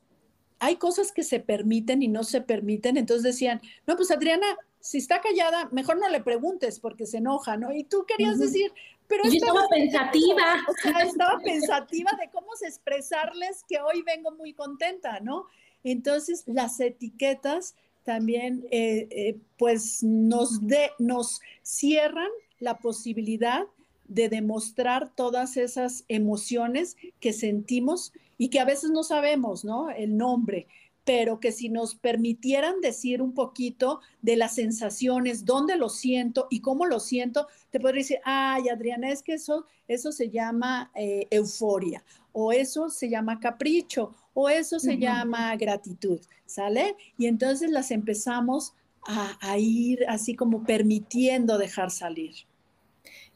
[0.58, 2.96] hay cosas que se permiten y no se permiten.
[2.96, 4.46] Entonces decían, no, pues Adriana,
[4.86, 7.72] si está callada, mejor no le preguntes porque se enoja, ¿no?
[7.72, 8.72] Y tú querías decir,
[9.08, 10.44] pero yo estaba pensativa.
[10.68, 15.46] O sea, estaba pensativa de cómo expresarles que hoy vengo muy contenta, ¿no?
[15.82, 23.64] Entonces, las etiquetas también, eh, eh, pues, nos, de, nos cierran la posibilidad
[24.06, 29.90] de demostrar todas esas emociones que sentimos y que a veces no sabemos, ¿no?
[29.90, 30.68] El nombre
[31.06, 36.60] pero que si nos permitieran decir un poquito de las sensaciones, dónde lo siento y
[36.60, 41.28] cómo lo siento, te podría decir, ay, Adriana, es que eso, eso se llama eh,
[41.30, 46.96] euforia, o eso se llama capricho, o eso se llama gratitud, ¿sale?
[47.16, 48.74] Y entonces las empezamos
[49.06, 52.34] a ir así como permitiendo dejar salir.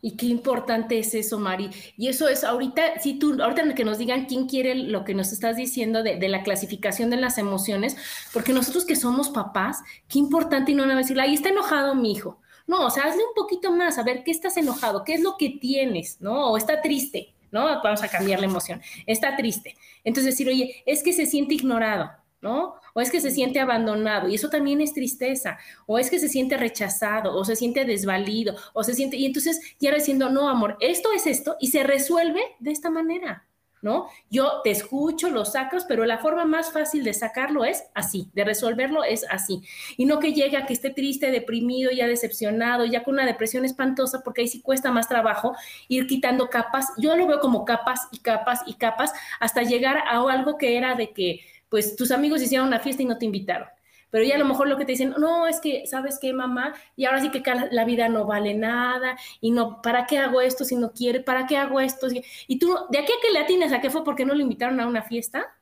[0.03, 1.71] Y qué importante es eso, Mari.
[1.97, 5.33] Y eso es ahorita, si tú, ahorita que nos digan quién quiere lo que nos
[5.33, 7.97] estás diciendo de, la clasificación de las emociones,
[8.33, 11.95] porque nosotros que somos papás, qué importante y no van a decir, ahí está enojado
[11.95, 12.39] mi hijo.
[12.67, 15.37] No, o sea, hazle un poquito más, a ver qué estás enojado, qué es lo
[15.37, 16.51] que tienes, ¿no?
[16.51, 17.65] O está triste, ¿no?
[17.83, 18.81] Vamos a cambiar la emoción.
[19.07, 19.77] Está triste.
[20.05, 22.75] Entonces decir, oye, es que se siente ignorado, ¿no?
[22.95, 26.29] O es que se siente abandonado y eso también es tristeza, o es que se
[26.29, 30.77] siente rechazado, o se siente desvalido, o se siente, y entonces ya diciendo, no, amor,
[30.81, 33.47] esto es esto, y se resuelve de esta manera,
[33.83, 34.09] ¿no?
[34.31, 38.45] Yo te escucho, lo sacas, pero la forma más fácil de sacarlo es así, de
[38.45, 39.63] resolverlo es así,
[39.97, 43.65] y no que llegue a que esté triste, deprimido, ya decepcionado, ya con una depresión
[43.65, 45.55] espantosa, porque ahí sí cuesta más trabajo
[45.89, 50.21] ir quitando capas, yo lo veo como capas y capas y capas, hasta llegar a
[50.31, 53.69] algo que era de que pues tus amigos hicieron una fiesta y no te invitaron.
[54.11, 56.75] pero ya a lo mejor lo que te dicen, no, es que, ¿sabes qué, mamá?
[56.97, 60.65] Y ahora sí que la vida no vale nada, y no, ¿para qué hago esto
[60.65, 61.21] si no quiere?
[61.21, 62.09] ¿Para qué hago esto?
[62.49, 64.81] Y tú, de aquí a que le atines a qué fue porque no lo invitaron
[64.81, 65.57] a una fiesta,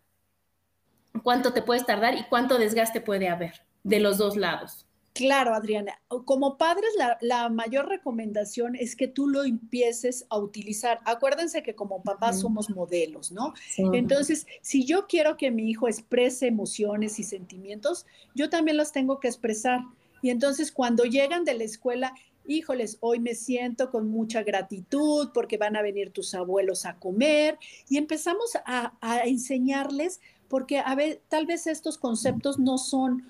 [1.23, 4.88] ¿cuánto te puedes tardar y cuánto desgaste puede haber de los dos lados?
[5.19, 6.01] Claro, Adriana.
[6.07, 11.01] Como padres, la, mayor recomendación es que tú lo empieces a utilizar.
[11.05, 13.53] Acuérdense que como papás somos modelos, ¿no?
[13.77, 19.19] Entonces, si yo quiero que mi hijo exprese emociones y sentimientos, yo también los tengo
[19.19, 19.81] que expresar.
[20.23, 22.15] Y entonces, cuando llegan de la escuela,
[22.47, 27.59] híjoles, hoy me siento con mucha gratitud porque van a venir tus abuelos a comer
[27.89, 33.25] y empezamos a, a enseñarles porque a ver, tal vez estos conceptos no son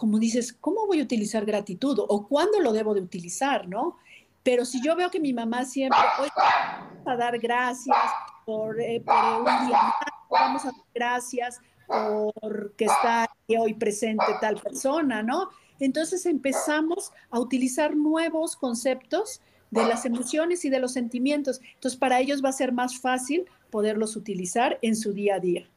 [0.00, 1.98] como dices, ¿cómo voy a utilizar gratitud?
[2.08, 3.98] ¿O cuándo lo debo de utilizar, no?
[4.42, 7.98] Pero si yo veo que mi mamá siempre, oye, vamos a dar gracias
[8.46, 9.94] por, eh, un día
[10.30, 15.50] vamos a dar gracias porque está hoy presente tal persona, ¿no?
[15.78, 21.60] Entonces empezamos a utilizar nuevos conceptos de las emociones y de los sentimientos.
[21.74, 25.68] Entonces para ellos va a ser más fácil poderlos utilizar en su día a día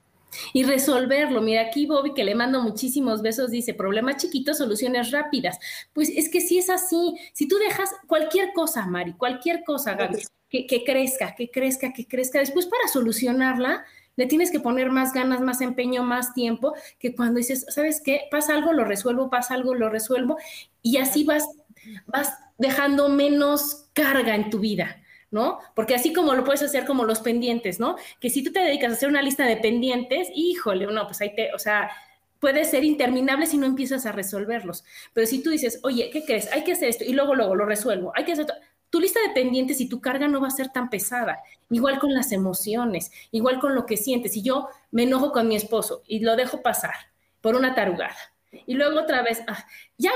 [0.54, 1.42] y resolverlo.
[1.42, 5.60] Mira, aquí Bobby, que le mando muchísimos besos, dice, problemas chiquitos, soluciones rápidas.
[5.94, 10.24] Pues es que si es así, si tú dejas cualquier cosa, Mari, cualquier cosa, Gaby,
[10.50, 15.14] que, que crezca, que crezca, que crezca, después para solucionarla, le tienes que poner más
[15.14, 18.22] ganas, más empeño, más tiempo, que cuando dices, ¿sabes qué?
[18.30, 20.38] Pasa algo, lo resuelvo, pasa algo, lo resuelvo,
[20.82, 21.48] y así vas,
[22.06, 25.03] vas dejando menos carga en tu vida.
[25.34, 25.60] ¿No?
[25.76, 27.98] Porque así como lo puedes hacer como los pendientes, ¿no?
[28.22, 31.36] Que si tú te dedicas a hacer una lista de pendientes, híjole, no, pues ahí
[31.36, 31.90] te, o sea,
[32.40, 34.86] puede ser interminable si no empiezas a resolverlos.
[35.14, 36.52] Pero si tú dices, oye, ¿qué crees?
[36.54, 38.46] Hay que hacer esto y luego, luego lo resuelvo, hay que hacer
[38.90, 41.42] tu lista de pendientes y tu carga no va a ser tan pesada.
[41.72, 44.34] Igual con las emociones, igual con lo que sientes.
[44.34, 46.94] Si yo me enojo con mi esposo y lo dejo pasar
[47.42, 48.16] por una tarugada
[48.68, 49.66] y luego otra vez, ah,
[49.98, 50.12] ya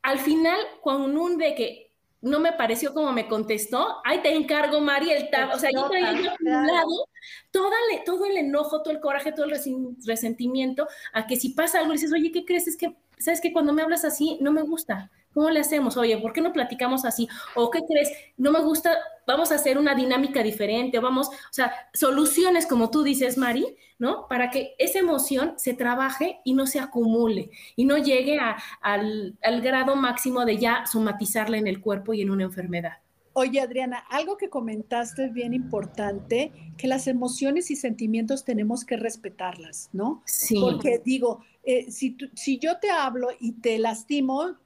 [0.00, 1.85] al final, cuando un ve que
[2.20, 6.12] no me pareció como me contestó, ahí te encargo, Mari, el o sea, yo traía
[6.12, 7.08] lado
[7.52, 9.58] todo el enojo, todo el coraje, todo el
[10.04, 12.66] resentimiento, a que si pasa algo, dices, oye, ¿qué crees?
[12.66, 15.98] Es que, ¿sabes que Cuando me hablas así, no me gusta, ¿Cómo le hacemos?
[15.98, 17.28] Oye, ¿por qué no platicamos así?
[17.54, 18.10] ¿O qué crees?
[18.38, 18.96] No me gusta,
[19.26, 23.76] vamos a hacer una dinámica diferente, o vamos, o sea, soluciones como tú dices, Mari,
[23.98, 24.28] ¿no?
[24.28, 28.38] Para que esa emoción se trabaje y no se acumule y no llegue
[28.80, 32.94] al, al grado máximo de ya somatizarla en el cuerpo y en una enfermedad.
[33.34, 38.96] Oye, Adriana, algo que comentaste es bien importante, que las emociones y sentimientos tenemos que
[38.96, 40.22] respetarlas, ¿no?
[40.24, 40.58] Sí.
[40.58, 44.56] Porque digo, eh, si, si yo te hablo y te lastimo,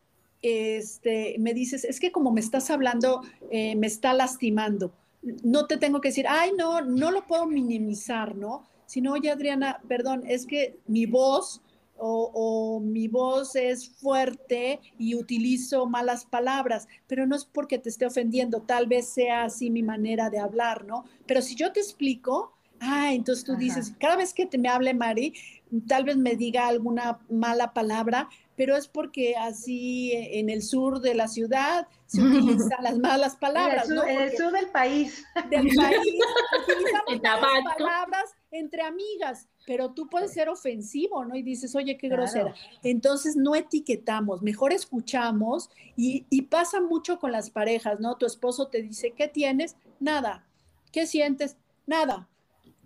[0.42, 4.92] este, me dices, es que como me estás hablando, eh, me está lastimando.
[5.42, 8.64] No te tengo que decir, ay, no, no lo puedo minimizar, ¿no?
[8.86, 11.62] Sino, oye, Adriana, perdón, es que mi voz
[12.02, 18.06] o, mi voz es fuerte y utilizo malas palabras, pero no es porque te esté
[18.06, 21.04] ofendiendo, tal vez sea así mi manera de hablar, ¿no?
[21.26, 24.94] Pero si yo te explico, ah, entonces tú dices, cada vez que te me hable
[24.94, 25.34] Mari,
[25.86, 28.28] tal vez me diga alguna mala palabra,
[28.60, 33.88] pero es porque así en el sur de la ciudad se utilizan las malas palabras.
[33.90, 34.10] En el sur, ¿no?
[34.12, 35.24] en el sur del país.
[35.48, 35.98] Del país
[36.68, 41.36] utilizamos malas palabras entre amigas, pero tú puedes ser ofensivo, ¿no?
[41.36, 42.54] Y dices, oye, qué grosera.
[42.82, 48.18] Entonces no etiquetamos, mejor escuchamos y, y pasa mucho con las parejas, ¿no?
[48.18, 49.74] Tu esposo te dice, ¿qué tienes?
[50.00, 50.44] Nada.
[50.92, 51.56] ¿Qué sientes?
[51.86, 52.28] Nada.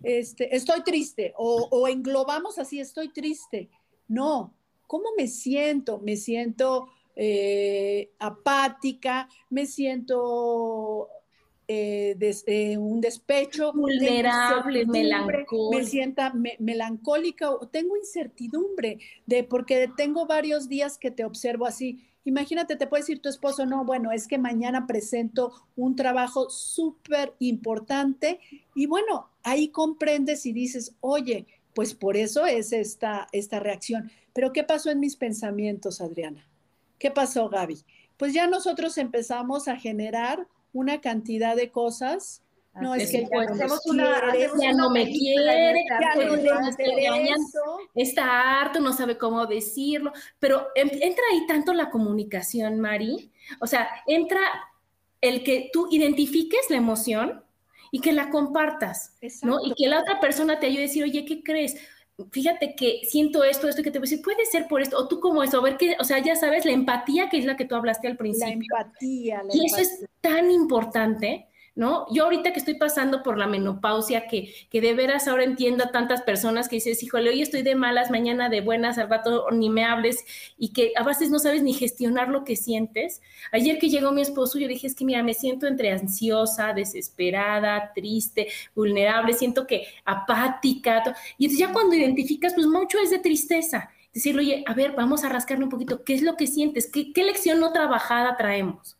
[0.03, 3.69] Este, estoy triste o, o englobamos así, estoy triste.
[4.07, 4.54] No,
[4.87, 5.99] ¿Cómo me siento?
[5.99, 11.09] Me siento eh, apática, me siento
[11.67, 15.77] eh, eh, un despecho, vulnerable, melancólica.
[15.77, 22.05] Me sienta melancólica o tengo incertidumbre de porque tengo varios días que te observo así.
[22.23, 27.33] Imagínate, te puede decir tu esposo, no, bueno, es que mañana presento un trabajo súper
[27.39, 28.39] importante
[28.73, 31.45] y bueno, ahí comprendes y dices, oye,
[31.75, 34.09] pues por eso es esta, esta reacción.
[34.33, 36.47] Pero ¿qué pasó en mis pensamientos, Adriana?
[36.97, 37.83] ¿Qué pasó, Gaby?
[38.17, 42.41] Pues ya nosotros empezamos a generar una cantidad de cosas.
[42.79, 49.45] No, es que ya, no, me quiere, ya no le está harto, no sabe cómo
[49.45, 54.41] decirlo, pero entra ahí tanto la comunicación, Mari, o sea, entra
[55.21, 57.44] el que tú identifiques la emoción
[57.95, 59.59] y que la compartas, ¿no?
[59.63, 61.77] Y que la otra persona te ayude a decir, oye, ¿qué crees?
[62.31, 65.07] fíjate que siento esto, esto, que te voy a decir, puede ser por esto, o
[65.07, 67.55] tú como eso, a ver qué, o sea, ya sabes, la empatía que es la
[67.55, 68.65] que tú hablaste al principio.
[68.69, 69.43] La empatía.
[69.53, 72.05] y eso es tan importante, ¿no?
[72.13, 75.91] Yo ahorita que estoy pasando por la menopausia, que, que de veras ahora entiendo a
[75.91, 79.69] tantas personas que dices, híjole, hoy estoy de malas, mañana de buenas, al rato ni
[79.69, 80.23] me hables,
[80.57, 83.21] y que a veces no sabes ni gestionar lo que sientes.
[83.51, 87.91] Ayer que llegó mi esposo, yo dije, es que mira, me siento entre ansiosa, desesperada,
[87.93, 91.03] triste, vulnerable, siento que apática,
[91.37, 93.89] y entonces ya cuando identificas, pues mucho es de tristeza.
[94.13, 96.89] Decirle, oye, a ver, vamos a rascarle un poquito, ¿qué es lo que sientes?
[96.89, 98.94] ¿Qué, qué lección no trabajada traemos?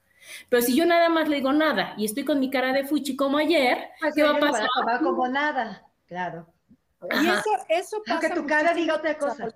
[0.50, 3.16] Pero si yo nada más le digo nada y estoy con mi cara de fuchi
[3.16, 4.70] como ayer, pues ¿qué va a pasar?
[4.88, 6.48] Va como nada, claro.
[7.12, 8.28] Y eso, eso pasa.
[8.28, 9.48] Que tu cara diga otra cosa.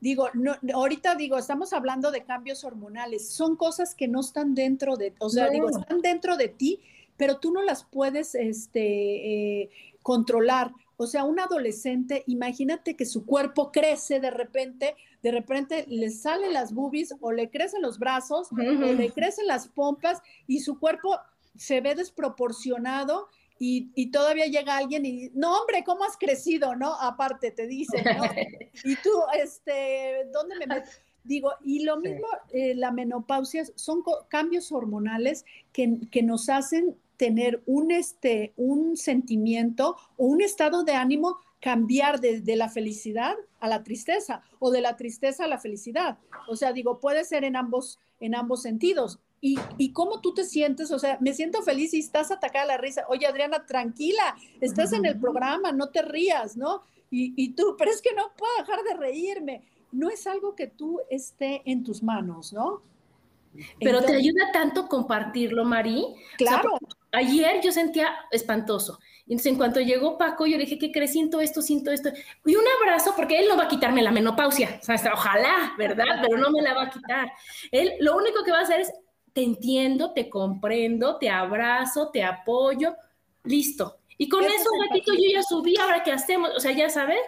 [0.00, 3.30] Digo, no, ahorita digo, estamos hablando de cambios hormonales.
[3.30, 6.80] Son cosas que no están dentro de, o sea, digo, están dentro de ti,
[7.16, 9.70] pero tú no las puedes este, eh,
[10.02, 10.72] controlar.
[11.00, 16.52] O sea, un adolescente, imagínate que su cuerpo crece de repente, de repente le salen
[16.52, 21.16] las boobies o le crecen los brazos o le crecen las pompas y su cuerpo
[21.56, 23.28] se ve desproporcionado
[23.60, 26.74] y, todavía llega alguien y, no, hombre, ¿cómo has crecido?
[26.74, 26.94] ¿No?
[26.94, 28.22] Aparte te dice, ¿no?
[28.84, 31.00] Y tú, este, ¿dónde me metes?
[31.24, 37.62] Digo, y lo mismo, eh, la menopausia son cambios hormonales que, que nos hacen tener
[37.66, 43.68] un, este, un sentimiento o un estado de ánimo cambiar de, de, la felicidad a
[43.68, 46.18] la tristeza o de la tristeza a la felicidad.
[46.48, 49.18] O sea, digo, puede ser en ambos, en ambos sentidos.
[49.40, 52.68] Y, y cómo tú te sientes, o sea, me siento feliz y estás atacada a
[52.68, 53.04] la risa.
[53.08, 56.82] Oye, Adriana, tranquila, estás en el programa, no te rías, ¿no?
[57.10, 59.62] Y, y tú, pero es que no puedo dejar de reírme.
[59.90, 62.82] No es algo que tú esté en tus manos, ¿no?
[63.80, 66.04] Pero te ayuda tanto compartirlo, Mari.
[66.36, 66.78] Claro.
[67.12, 68.98] ayer yo sentía espantoso.
[69.22, 72.10] Entonces, en cuanto llegó Paco, yo le dije que crees, siento esto, siento esto.
[72.46, 74.80] Y un abrazo, porque él no va a quitarme la menopausia.
[74.80, 76.20] O sea, ojalá, ¿verdad?
[76.22, 77.30] Pero no me la va a quitar.
[77.70, 78.92] Él lo único que va a hacer es,
[79.34, 82.96] te entiendo, te comprendo, te abrazo, te apoyo,
[83.44, 83.98] listo.
[84.16, 87.20] Y con eso, un ratito yo ya subí, ahora qué hacemos, o sea, ya sabes,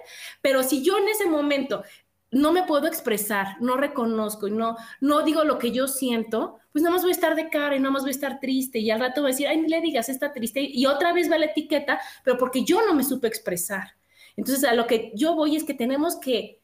[0.42, 1.84] pero si yo en ese momento
[2.30, 6.82] no me puedo expresar, no reconozco y no, no digo lo que yo siento, pues
[6.82, 8.90] nada más voy a estar de cara y nada más voy a estar triste y
[8.90, 11.38] al rato voy a decir, ay, ni le digas, está triste y otra vez va
[11.38, 13.96] la etiqueta, pero porque yo no me supe expresar.
[14.36, 16.60] Entonces, a lo que yo voy es que tenemos que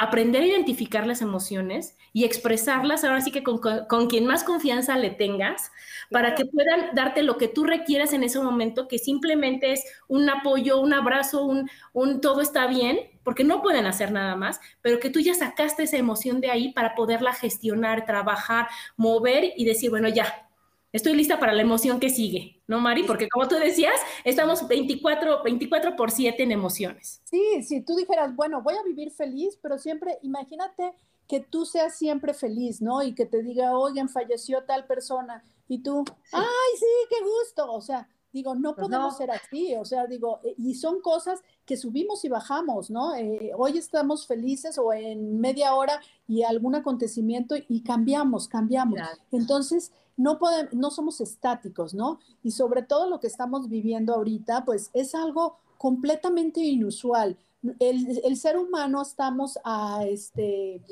[0.00, 4.96] aprender a identificar las emociones y expresarlas ahora sí que con, con, quien más confianza
[4.96, 5.70] le tengas
[6.10, 10.30] para que puedan darte lo que tú requieras en ese momento, que simplemente es un
[10.30, 14.98] apoyo, un abrazo, un, un todo está bien, porque no pueden hacer nada más, pero
[15.00, 19.90] que tú ya sacaste esa emoción de ahí para poderla gestionar, trabajar, mover y decir,
[19.90, 20.48] bueno, ya,
[20.92, 23.04] estoy lista para la emoción que sigue, ¿no, Mari?
[23.04, 23.94] Porque como tú decías,
[24.24, 27.20] estamos 24, 24 por 7 en emociones.
[27.24, 30.92] Sí, si tú dijeras, bueno, voy a vivir feliz, pero siempre, imagínate
[31.28, 33.02] que tú seas siempre feliz, ¿no?
[33.02, 37.80] Y que te diga, oigan, falleció tal persona, y tú, ay, sí, qué gusto, o
[37.80, 41.76] sea, Digo, no pues podemos ser así, o sea, digo, eh, y son cosas que
[41.76, 43.14] subimos y bajamos, ¿no?
[43.14, 48.98] Eh, hoy estamos felices o en media hora y algún acontecimiento y cambiamos, cambiamos.
[49.30, 52.18] Entonces, no, podemos, no somos estáticos, ¿no?
[52.42, 57.38] Y sobre todo lo que estamos viviendo ahorita, pues es algo completamente inusual.
[57.78, 60.82] El, ser humano estamos a, este,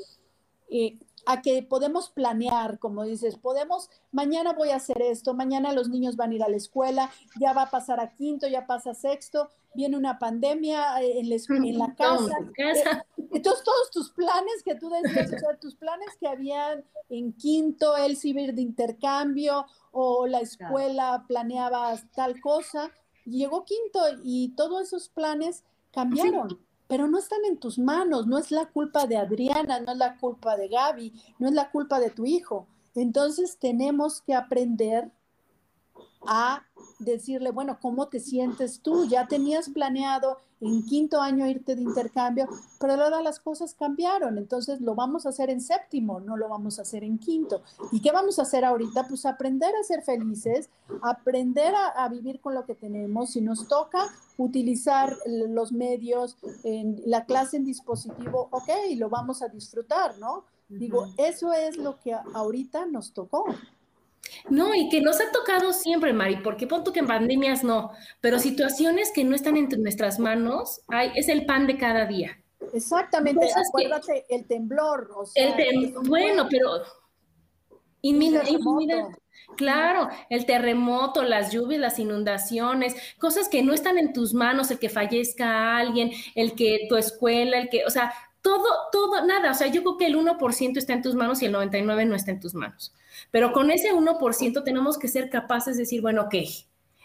[0.69, 5.89] eh, a que podemos planear, como dices, podemos, mañana voy a hacer esto, mañana los
[5.89, 8.91] niños van a ir a la escuela, ya va a pasar a quinto, ya pasa
[8.91, 12.37] a sexto, viene una pandemia eh, en la, en la casa.
[12.57, 12.83] Eh,
[13.31, 17.95] entonces, todos tus planes que tú decías, o sea, tus planes que habían en quinto,
[17.97, 22.91] el civil de intercambio o la escuela planeaba tal cosa,
[23.25, 26.59] llegó quinto y todos esos planes cambiaron
[26.89, 30.17] pero no están en tus manos, no es la culpa de Adriana, no es la
[30.17, 32.67] culpa de Gaby, no es la culpa de tu hijo.
[32.95, 35.11] Entonces tenemos que aprender
[36.25, 36.63] a
[36.99, 39.05] decirle, bueno, ¿cómo te sientes tú?
[39.05, 42.47] Ya tenías planeado en quinto año irte de intercambio,
[42.79, 46.79] pero ahora las cosas cambiaron, entonces lo vamos a hacer en séptimo, no lo vamos
[46.79, 47.61] a hacer en quinto.
[47.91, 49.07] ¿Y qué vamos a hacer ahorita?
[49.07, 50.69] Pues aprender a ser felices,
[51.01, 53.31] aprender a, vivir con lo que tenemos.
[53.31, 59.47] Si nos toca utilizar los medios, en la clase en dispositivo, ok, lo vamos a
[59.47, 60.43] disfrutar, ¿no?
[60.67, 63.45] Digo, eso es lo que ahorita nos tocó.
[64.49, 67.91] No, y que nos ha tocado siempre, Mari, porque punto que en pandemias no,
[68.21, 72.39] pero situaciones que no están entre nuestras manos, hay, es el pan de cada día.
[72.73, 75.11] Exactamente, acuérdate, el temblor.
[75.15, 76.83] O sea, el bueno, pero
[79.57, 84.79] Claro, el terremoto, las lluvias, las inundaciones, cosas que no están en tus manos, el
[84.79, 89.53] que fallezca alguien, el que tu escuela, el que, o sea, todo, todo, nada, o
[89.53, 92.31] sea, yo creo que el 1% está en tus manos y el 99% no está
[92.31, 92.93] en tus manos.
[93.31, 96.35] Pero con ese 1% tenemos que ser capaces de decir, bueno, ok,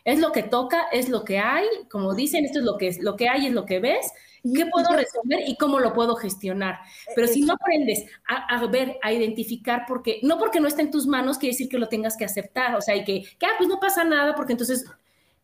[0.05, 3.01] es lo que toca, es lo que hay, como dicen, esto es lo que, es,
[3.01, 4.12] lo que hay, es lo que ves,
[4.55, 6.78] ¿qué puedo resolver y cómo lo puedo gestionar?
[7.14, 11.07] Pero si no aprendes a, ver, a identificar, porque no porque no está en tus
[11.07, 13.68] manos quiere decir que lo tengas que aceptar, o sea, y que, que ah, pues
[13.68, 14.85] no pasa nada, porque entonces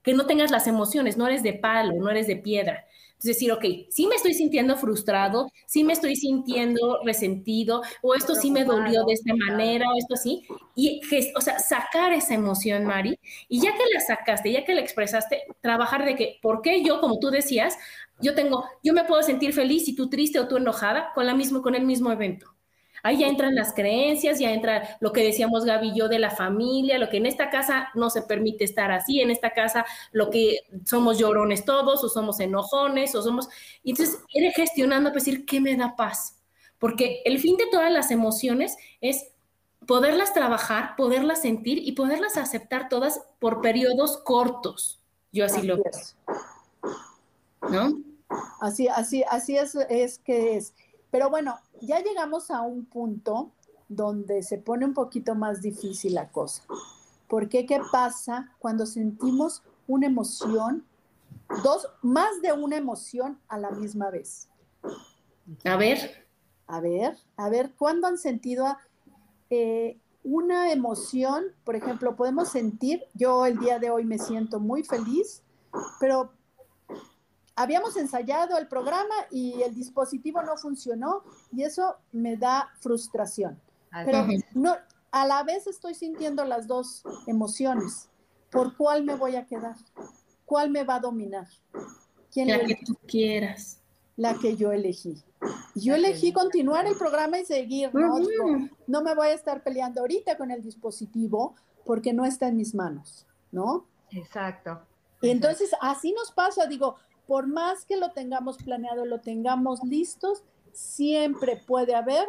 [0.03, 2.85] que no tengas las emociones, no eres de palo, no eres de piedra.
[3.21, 8.35] Entonces decir, ok, sí me estoy sintiendo frustrado, sí me estoy sintiendo resentido, o esto
[8.35, 10.43] sí me dolió de esta manera, o esto sí,
[10.75, 11.03] y,
[11.37, 15.43] o sea, sacar esa emoción, Mari, y ya que la sacaste, ya que la expresaste,
[15.61, 17.77] trabajar de que, ¿por qué yo, como tú decías,
[18.23, 21.35] yo tengo, yo me puedo sentir feliz y tú triste o tú enojada con la
[21.35, 22.55] mismo, con el mismo evento?
[23.03, 26.31] Ahí ya entran las creencias, ya entra lo que decíamos Gaby y yo de la
[26.31, 30.31] familia, lo que en esta casa no se permite estar así, en esta casa lo
[30.31, 33.49] que somos llorones todos, o somos enojones, o somos...
[33.83, 36.37] Y entonces ir gestionando para decir, ¿qué me da paz?
[36.79, 39.29] Porque el fin de todas las emociones es
[39.87, 45.01] poderlas trabajar, poderlas sentir y poderlas aceptar todas por periodos cortos.
[45.33, 45.91] Yo así, lo veo.
[47.71, 48.01] ¿No?
[48.61, 50.75] Así, así, así es, es que es.
[51.11, 53.53] Pero bueno, ya llegamos a un punto
[53.89, 56.63] donde se pone un poquito más difícil la cosa.
[57.29, 60.85] Porque qué pasa cuando sentimos una emoción,
[61.65, 64.49] dos, más de una emoción a la misma vez?
[65.65, 66.27] A ver.
[66.67, 68.65] A ver, a ver, ¿cuándo han sentido
[69.51, 71.47] eh, una emoción?
[71.65, 75.43] Por ejemplo, podemos sentir, yo el día de hoy me siento muy feliz,
[75.99, 76.33] pero
[77.61, 83.61] habíamos ensayado el programa y el dispositivo no funcionó y eso me da frustración.
[84.05, 84.77] Pero no,
[85.11, 88.09] a la vez estoy sintiendo las dos emociones.
[88.51, 89.77] ¿Por cuál me voy a quedar?
[90.47, 91.49] ¿Cuál me va a dominar?
[92.33, 93.81] ¿Quién la que tú quieras.
[94.17, 95.23] La que yo elegí.
[95.75, 98.19] Yo elegí continuar el programa y seguir, ¿no?
[98.87, 101.55] no me voy a estar peleando ahorita con el dispositivo
[101.85, 103.87] porque no está en mis manos, ¿no?
[104.11, 104.81] Exacto.
[105.23, 106.97] Y entonces así nos pasa, digo,
[107.31, 112.27] por más que lo tengamos planeado, lo tengamos listos, siempre puede haber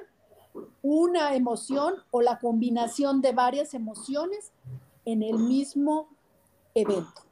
[0.84, 4.52] una emoción o la combinación de varias emociones
[5.06, 6.08] en el mismo
[6.76, 7.24] evento.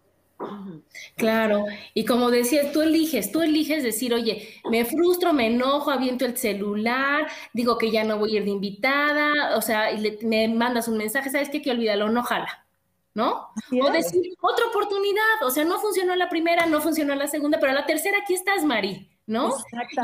[1.16, 1.64] Claro,
[1.94, 6.38] y como decías, tú eliges, tú eliges decir, oye, me frustro, me enojo, aviento el
[6.38, 9.90] celular, digo que ya no voy a ir de invitada, o sea,
[10.24, 11.62] me mandas un mensaje, ¿sabes qué?
[11.62, 12.66] Que olvídalo, no jala.
[13.14, 13.50] ¿No?
[13.82, 17.74] O decir, otra oportunidad, o sea, no funcionó la primera, no funcionó la segunda, pero
[17.74, 19.54] la tercera aquí estás, Mari, ¿no?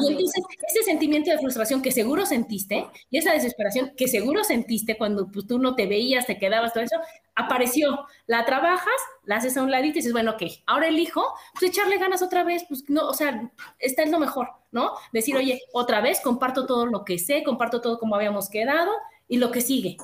[0.01, 4.97] Y entonces ese sentimiento de frustración que seguro sentiste y esa desesperación que seguro sentiste
[4.97, 6.97] cuando pues, tú no te veías, te quedabas, todo eso,
[7.36, 8.06] apareció.
[8.28, 8.93] La trabajas,
[9.24, 11.24] la haces a un ladito y dices, bueno, ok, ahora elijo,
[11.60, 14.91] pues echarle ganas otra vez, pues no, o sea, está es lo mejor, ¿no?
[15.12, 18.91] Decir, oye, otra vez comparto todo lo que sé, comparto todo como habíamos quedado
[19.28, 19.97] y lo que sigue.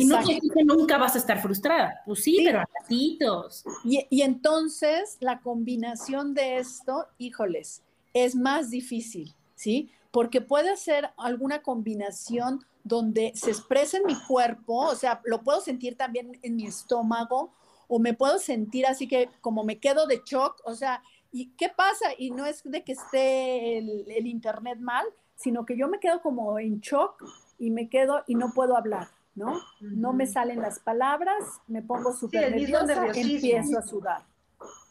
[0.00, 2.02] Y no que nunca vas a estar frustrada.
[2.04, 3.64] Pues sí, pero a ratitos.
[3.84, 7.82] Y, y, entonces la combinación de esto, híjoles,
[8.12, 9.90] es más difícil, ¿sí?
[10.10, 15.60] Porque puede ser alguna combinación donde se expresa en mi cuerpo, o sea, lo puedo
[15.60, 17.52] sentir también en mi estómago,
[17.88, 21.68] o me puedo sentir así que como me quedo de shock, o sea, ¿y qué
[21.68, 22.06] pasa?
[22.18, 26.20] Y no es de que esté el, el internet mal, sino que yo me quedo
[26.20, 27.24] como en shock
[27.58, 29.08] y me quedo y no puedo hablar.
[29.34, 29.60] ¿No?
[29.80, 34.22] No me salen las palabras, me pongo súper nerviosa, empiezo a sudar.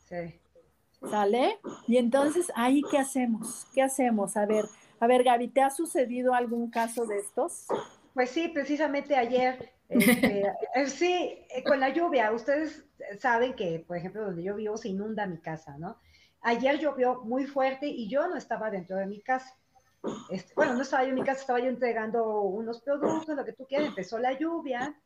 [0.07, 0.39] Sí.
[1.09, 1.59] ¿Sale?
[1.87, 3.67] Y entonces, ¿ahí qué hacemos?
[3.73, 4.37] ¿Qué hacemos?
[4.37, 4.65] A ver,
[4.99, 7.65] a ver, Gaby, ¿te ha sucedido algún caso de estos?
[8.13, 10.43] Pues sí, precisamente ayer, este,
[10.75, 12.85] eh, sí, eh, con la lluvia, ustedes
[13.19, 15.97] saben que, por ejemplo, donde yo vivo se inunda mi casa, ¿no?
[16.41, 19.57] Ayer llovió muy fuerte y yo no estaba dentro de mi casa.
[20.30, 23.54] Este, bueno, no estaba yo en mi casa, estaba yo entregando unos productos, lo que
[23.54, 24.99] tú quieras, empezó la lluvia.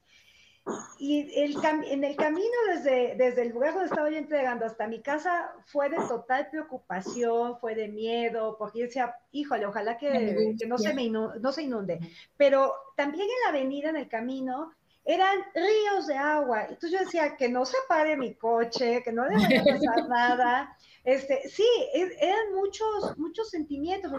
[1.00, 5.02] Y el en el camino desde, desde el lugar donde estaba yo entregando hasta mi
[5.02, 10.68] casa fue de total preocupación, fue de miedo, porque yo decía, híjole, ojalá que, que
[10.68, 12.00] no, se me inunde, no se inunde.
[12.36, 14.74] Pero también en la avenida, en el camino,
[15.06, 16.64] eran ríos de agua.
[16.64, 20.10] Entonces yo decía, que no se pare mi coche, que no le vaya a pasar
[20.10, 20.78] nada.
[21.08, 24.12] Este, sí, eran muchos, muchos sentimientos.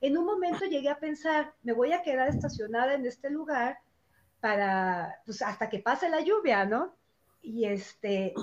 [0.00, 3.76] En un momento llegué a pensar, me voy a quedar estacionada en este lugar
[4.38, 6.94] para, pues hasta que pase la lluvia, ¿no?
[7.42, 8.34] Y este,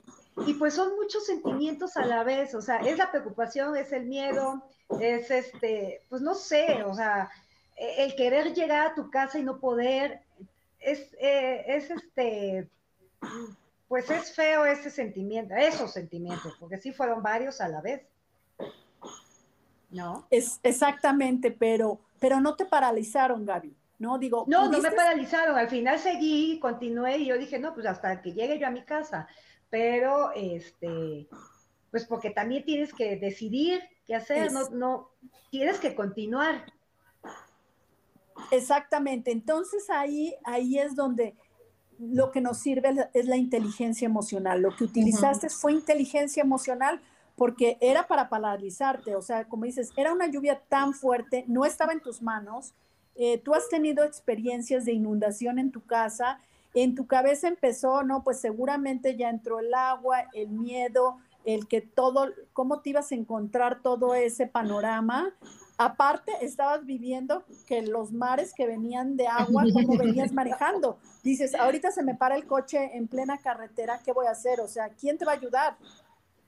[0.45, 4.07] y pues son muchos sentimientos a la vez, o sea, es la preocupación, es el
[4.07, 4.61] miedo,
[4.99, 7.31] es este, pues no sé, o sea,
[7.77, 10.19] el querer llegar a tu casa y no poder,
[10.81, 12.67] es, eh, es este,
[13.87, 18.01] pues es feo ese sentimiento, esos sentimientos, porque sí fueron varios a la vez.
[19.91, 20.27] ¿no?
[20.29, 23.75] Es exactamente, pero, pero no te paralizaron, Gaby.
[23.97, 24.43] No, digo.
[24.47, 25.57] No, no me paralizaron.
[25.57, 28.83] Al final seguí, continué y yo dije, no, pues hasta que llegue yo a mi
[28.83, 29.27] casa.
[29.69, 31.27] Pero, este,
[31.91, 35.09] pues porque también tienes que decidir qué hacer, no, no,
[35.49, 36.65] tienes que continuar.
[38.51, 39.31] Exactamente.
[39.31, 41.35] Entonces ahí, ahí es donde
[41.99, 44.61] lo que nos sirve es la inteligencia emocional.
[44.61, 47.01] Lo que utilizaste fue inteligencia emocional
[47.35, 51.91] porque era para paralizarte, o sea, como dices, era una lluvia tan fuerte, no estaba
[51.91, 52.73] en tus manos,
[53.15, 56.39] eh, tú has tenido experiencias de inundación en tu casa,
[56.73, 61.81] en tu cabeza empezó, no, pues seguramente ya entró el agua, el miedo, el que
[61.81, 65.33] todo, cómo te ibas a encontrar todo ese panorama.
[65.77, 70.97] Aparte, estabas viviendo que los mares que venían de agua, como venías manejando.
[71.23, 74.61] Dices, ahorita se me para el coche en plena carretera, ¿qué voy a hacer?
[74.61, 75.77] O sea, ¿quién te va a ayudar?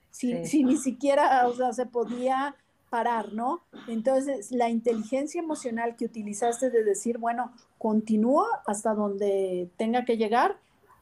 [0.10, 2.56] si, ni siquiera, o sea, se podía
[2.90, 3.64] parar, ¿no?
[3.88, 10.58] Entonces, la inteligencia emocional que utilizaste de decir, bueno, continúo hasta donde tenga que llegar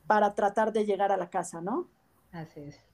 [0.07, 1.87] para tratar de llegar a la casa, ¿no?
[2.31, 2.84] Así es.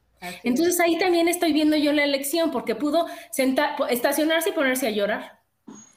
[0.43, 4.91] Entonces ahí también estoy viendo yo la elección, porque pudo sentar, estacionarse y ponerse a
[4.91, 5.39] llorar.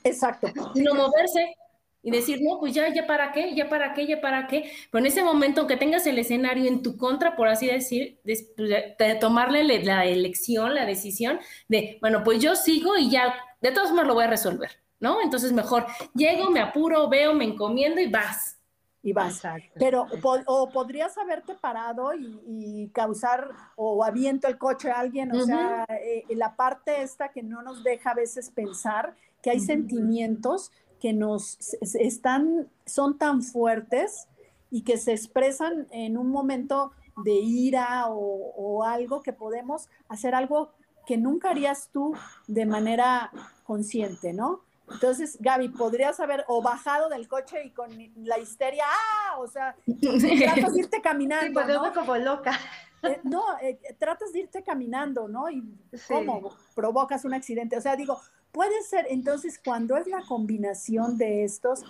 [0.03, 0.49] Exacto.
[0.75, 1.57] Y no moverse
[2.05, 4.70] y decir, no, pues ya, ya para qué, ya para qué, ya para qué.
[4.91, 9.16] Pero en ese momento, aunque tengas el escenario en tu contra, por así decir, de,
[9.18, 14.07] tomarle la elección, la decisión de, bueno, pues yo sigo y ya, de todas formas
[14.07, 14.70] lo voy a resolver,
[15.01, 15.22] ¿no?
[15.22, 18.59] Entonces mejor llego, me apuro, veo, me encomiendo y vas.
[19.05, 19.41] Y vas.
[19.75, 20.07] Pero,
[20.47, 26.25] o podrías haberte parado y, causar, o aviento el coche a alguien, o sea, eh,
[26.31, 31.59] la parte esta que no nos deja a veces pensar que hay sentimientos que nos
[31.83, 34.27] están, son tan fuertes
[34.71, 36.93] y que se expresan en un momento
[37.23, 40.73] de ira o, algo que podemos hacer algo
[41.07, 42.15] que nunca harías tú
[42.47, 43.31] de manera
[43.65, 44.64] consciente, ¿no?
[44.91, 49.39] Entonces, Gaby, podrías haber o bajado del coche y con la histeria, ¡ah!
[49.39, 51.61] O sea, tratas de irte caminando.
[51.61, 52.59] Sí, pues como loca.
[53.03, 55.51] Eh, no, eh, tratas de irte caminando, ¿no?
[55.51, 55.62] Y
[56.09, 57.76] cómo provocas un accidente.
[57.76, 58.18] O sea, digo,
[58.55, 61.82] Puede ser, entonces, cuando es la combinación de estos,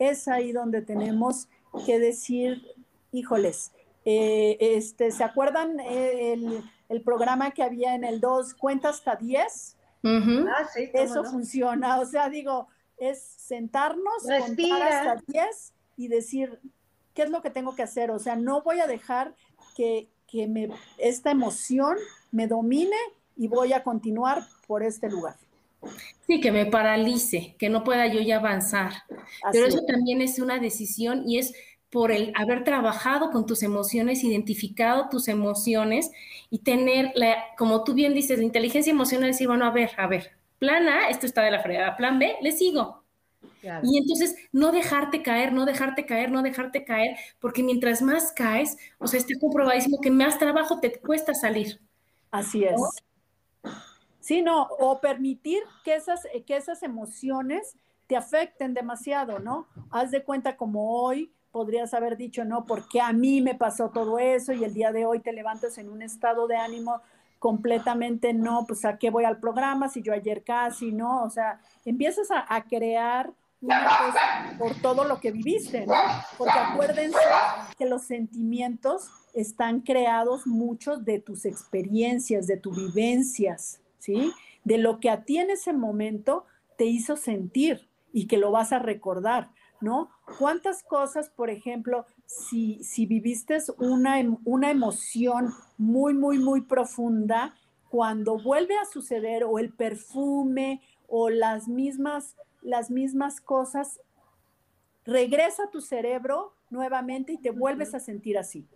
[0.00, 1.46] es ahí donde tenemos
[1.86, 2.60] que decir,
[3.12, 3.70] híjoles,
[4.04, 6.64] eh, este, ¿se acuerdan el,
[7.04, 9.76] programa que había en el 2, cuenta hasta 10?
[10.48, 16.58] Ah, sí, Eso funciona, o sea, digo, es sentarnos, contar hasta 10 y decir,
[17.14, 18.10] ¿qué es lo que tengo que hacer?
[18.10, 19.34] O sea, no voy a dejar
[19.76, 21.96] que, que me, esta emoción
[22.30, 22.96] me domine
[23.36, 25.36] y voy a continuar por este lugar.
[26.26, 28.92] Sí, que me paralice, que no pueda yo ya avanzar.
[29.52, 31.54] Pero eso también es una decisión y es
[31.90, 36.10] por el haber trabajado con tus emociones, identificado tus emociones
[36.50, 40.06] y tener, la, como tú bien dices, la inteligencia emocional, decir, bueno, a ver, a
[40.06, 43.04] ver, plan A, esto está de la fregada, plan B, le sigo.
[43.82, 48.76] Y entonces no dejarte caer, no dejarte caer, no dejarte caer, porque mientras más caes,
[48.98, 51.80] o sea, está comprobadísimo que más trabajo te cuesta salir.
[52.30, 52.80] Así es.
[54.20, 57.76] Sí, no, o permitir que esas, que esas emociones
[58.06, 59.66] te afecten demasiado, ¿no?
[59.90, 64.18] Haz de cuenta como hoy podrías haber dicho, no, porque a mí me pasó todo
[64.18, 67.00] eso y el día de hoy te levantas en un estado de ánimo
[67.38, 71.22] completamente, no, pues a qué voy al programa si yo ayer casi, ¿no?
[71.22, 75.94] O sea, empiezas a, crear una cosa por todo lo que viviste, ¿no?
[76.36, 77.18] Porque acuérdense
[77.76, 84.32] que los sentimientos están creados muchos de tus experiencias, de tus vivencias, ¿sí?
[84.64, 86.44] De lo que a ti en ese momento
[86.76, 89.50] te hizo sentir y que lo vas a recordar,
[89.80, 90.10] ¿no?
[90.38, 97.54] ¿Cuántas cosas, por ejemplo, si, si viviste una, em, una emoción muy, muy, muy profunda,
[97.88, 104.00] cuando vuelve a suceder o el perfume o las mismas, las mismas cosas,
[105.04, 108.66] regresa a tu cerebro nuevamente y te vuelves a sentir así.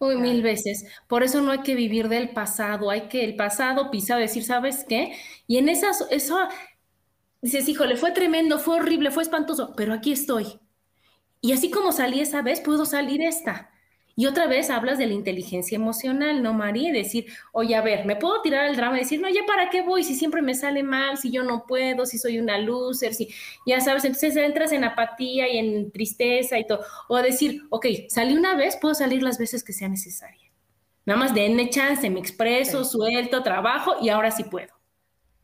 [0.00, 0.86] Uy, mil veces.
[1.08, 4.84] Por eso no hay que vivir del pasado, hay que el pasado pisar, decir, ¿sabes
[4.88, 5.12] qué?
[5.48, 6.38] Y en esas, eso,
[7.42, 10.58] dices, híjole, fue tremendo, fue horrible, fue espantoso, pero aquí estoy.
[11.40, 13.70] Y así como salí esa vez, puedo salir esta.
[14.16, 16.92] Y otra vez hablas de la inteligencia emocional, ¿no, María?
[16.92, 19.82] Decir, oye, a ver, ¿me puedo tirar el drama y decir, no, ya para qué
[19.82, 20.02] voy?
[20.02, 23.28] Si siempre me sale mal, si yo no puedo, si soy una loser, si,
[23.64, 26.80] ya sabes, entonces entras en apatía y en tristeza y todo.
[27.08, 30.50] O decir, ok, salí una vez, puedo salir las veces que sea necesaria.
[31.06, 34.74] Nada más denme chance, me expreso, suelto, trabajo y ahora sí puedo.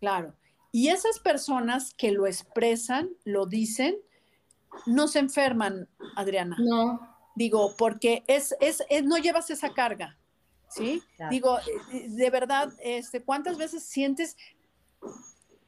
[0.00, 0.34] Claro.
[0.74, 3.96] Y esas personas que lo expresan, lo dicen,
[4.86, 6.56] no se enferman, Adriana.
[6.58, 7.16] No.
[7.36, 10.18] Digo, porque es, es, no llevas esa carga,
[10.68, 11.00] ¿sí?
[11.30, 11.60] Digo,
[11.92, 14.36] eh, de verdad, este, ¿cuántas veces sientes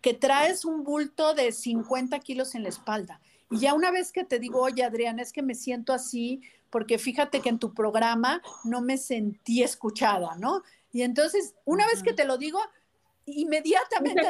[0.01, 3.21] que traes un bulto de 50 kilos en la espalda.
[3.49, 6.99] Y ya una vez que te digo, oye, Adriana, es que me siento así, porque
[6.99, 10.63] fíjate que en tu programa no me sentí escuchada, ¿no?
[10.93, 12.61] Y entonces, una vez que te lo digo,
[13.27, 14.22] inmediatamente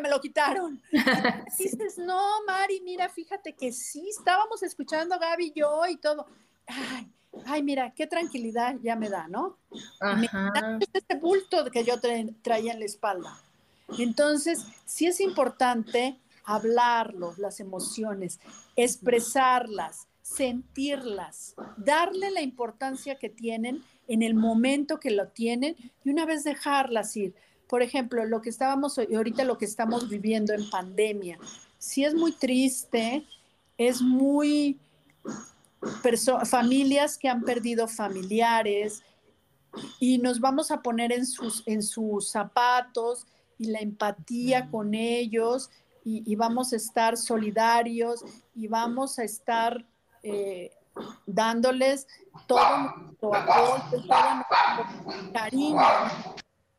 [0.00, 0.80] me lo quitaron.
[1.58, 6.26] dices, no, Mari, mira, fíjate que sí, estábamos escuchando Gaby y yo y todo.
[6.66, 7.08] Ay,
[7.46, 9.58] ay, mira, qué tranquilidad ya me da, ¿no?
[10.00, 10.78] Ajá.
[10.92, 11.94] este bulto que yo
[12.42, 13.38] traía en la espalda.
[13.98, 18.40] Entonces, sí es importante hablarlo, las emociones,
[18.76, 26.26] expresarlas, sentirlas, darle la importancia que tienen en el momento que lo tienen y una
[26.26, 27.34] vez dejarlas ir.
[27.68, 31.38] Por ejemplo, lo que estábamos ahorita, lo que estamos viviendo en pandemia,
[31.78, 33.24] sí es muy triste,
[33.76, 34.78] es muy
[36.44, 39.02] familias que han perdido familiares
[40.00, 43.26] y nos vamos a poner en sus, en sus zapatos
[43.58, 45.70] y la empatía con ellos
[46.04, 49.84] y, vamos a estar solidarios y vamos a estar
[50.22, 50.72] eh,
[51.26, 52.06] dándoles
[52.46, 55.78] todo nuestro apoyo, todo nuestro cariño,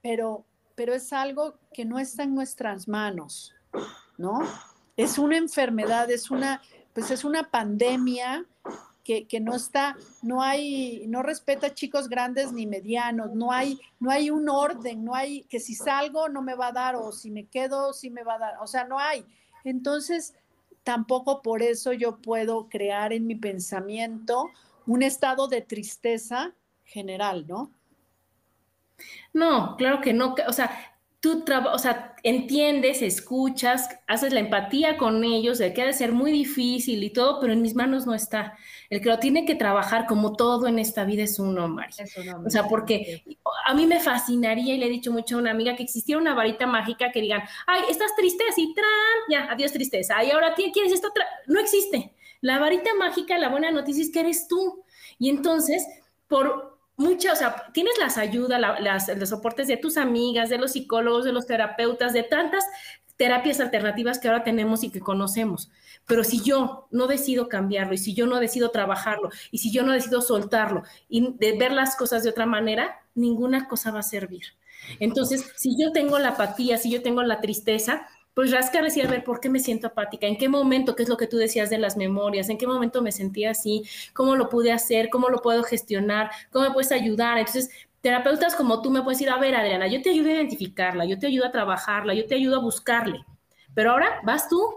[0.02, 0.46] pero,
[0.80, 3.54] pero es algo que no está en nuestras manos,
[4.18, 4.40] ¿no?
[4.96, 6.62] Es una enfermedad, es una,
[6.94, 8.46] pues es una pandemia
[9.04, 14.30] que, no está, no hay, no respeta chicos grandes ni medianos, no hay, no hay
[14.30, 17.48] un orden, no hay que si salgo no me va a dar o si me
[17.48, 19.26] quedo sí me va a dar, o sea, no hay.
[19.66, 20.34] Entonces,
[20.84, 24.50] tampoco por eso yo puedo crear en mi pensamiento
[24.88, 26.54] un estado de tristeza
[26.86, 27.70] general, ¿no?
[29.34, 30.72] No, claro que no, o sea,
[31.20, 31.44] tú
[31.74, 36.32] o sea, entiendes, escuchas, haces la empatía con ellos, de que ha de ser muy
[36.32, 38.58] difícil y todo, pero en mis manos no está.
[38.90, 41.94] El que lo tiene que trabajar como todo en esta vida es uno, Mari.
[42.46, 43.24] o sea, porque
[43.66, 46.34] a mí me fascinaría y le he dicho mucho a una amiga que existiera una
[46.34, 48.88] varita mágica que digan, ay, estás triste, así, tran,
[49.30, 51.12] ya, adiós tristeza, y ahora quieres esto,
[51.48, 52.14] no existe.
[52.42, 54.86] La varita mágica, la buena noticia es que eres tú.
[55.18, 55.86] Y entonces,
[56.30, 60.74] por muchas, o sea, tienes las ayudas, las, los soportes de tus amigas, de los
[60.74, 62.66] psicólogos, de los terapeutas, de tantas
[63.18, 65.72] terapias alternativas que ahora tenemos y que conocemos.
[66.06, 69.84] Pero si yo no decido cambiarlo y si yo no decido trabajarlo y si yo
[69.84, 74.04] no decido soltarlo y de ver las cosas de otra manera, ninguna cosa va a
[74.04, 74.44] servir.
[75.00, 78.08] Entonces, si yo tengo la apatía, si yo tengo la tristeza,
[78.40, 80.26] pues rascar decir, a ver, ¿por qué me siento apática?
[80.26, 82.48] ¿En qué momento, qué es lo que tú decías de las memorias?
[82.48, 83.84] ¿En qué momento me sentía así?
[84.14, 85.10] ¿Cómo lo pude hacer?
[85.10, 86.32] ¿Cómo lo puedo gestionar?
[86.50, 87.38] ¿Cómo me puedes ayudar?
[87.38, 87.70] Entonces,
[88.00, 91.20] terapeutas como tú me puedes decir, a ver, Adriana, yo te ayudo a identificarla, yo
[91.20, 93.26] te ayudo a trabajarla, yo te ayudo a buscarle.
[93.74, 94.74] Pero ahora vas tú,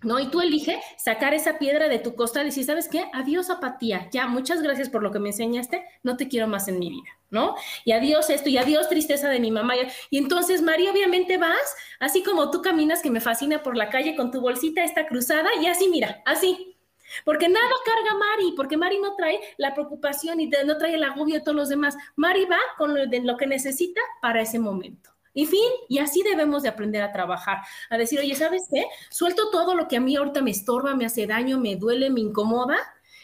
[0.00, 0.18] ¿no?
[0.18, 3.10] Y tú elige sacar esa piedra de tu costal y decir, ¿sabes qué?
[3.12, 6.78] Adiós apatía, ya, muchas gracias por lo que me enseñaste, no te quiero más en
[6.78, 7.54] mi vida, ¿no?
[7.84, 9.74] Y adiós esto, y adiós tristeza de mi mamá.
[10.10, 14.16] Y entonces, María, obviamente vas, así como tú caminas, que me fascina por la calle
[14.16, 16.76] con tu bolsita esta cruzada, y así, mira, así.
[17.24, 21.36] Porque nada carga Mari, porque Mari no trae la preocupación y no trae el agobio
[21.36, 21.96] de todos los demás.
[22.14, 25.10] Mari va con lo, de lo que necesita para ese momento.
[25.32, 27.58] Y fin, y así debemos de aprender a trabajar,
[27.88, 28.84] a decir, oye, ¿sabes qué?
[29.10, 32.20] Suelto todo lo que a mí ahorita me estorba, me hace daño, me duele, me
[32.20, 32.76] incomoda,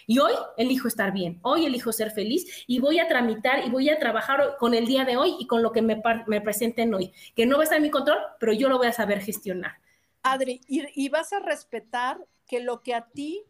[0.07, 3.91] y hoy elijo estar bien, hoy elijo ser feliz y voy a tramitar y voy
[3.91, 7.13] a trabajar con el día de hoy y con lo que me, me presenten hoy,
[7.35, 9.79] que no va a estar en mi control, pero yo lo voy a saber gestionar.
[10.23, 13.45] Adri, y, vas a respetar que lo que a ti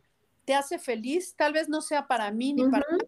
[0.45, 2.99] te hace feliz tal vez no sea para mí ni para mí.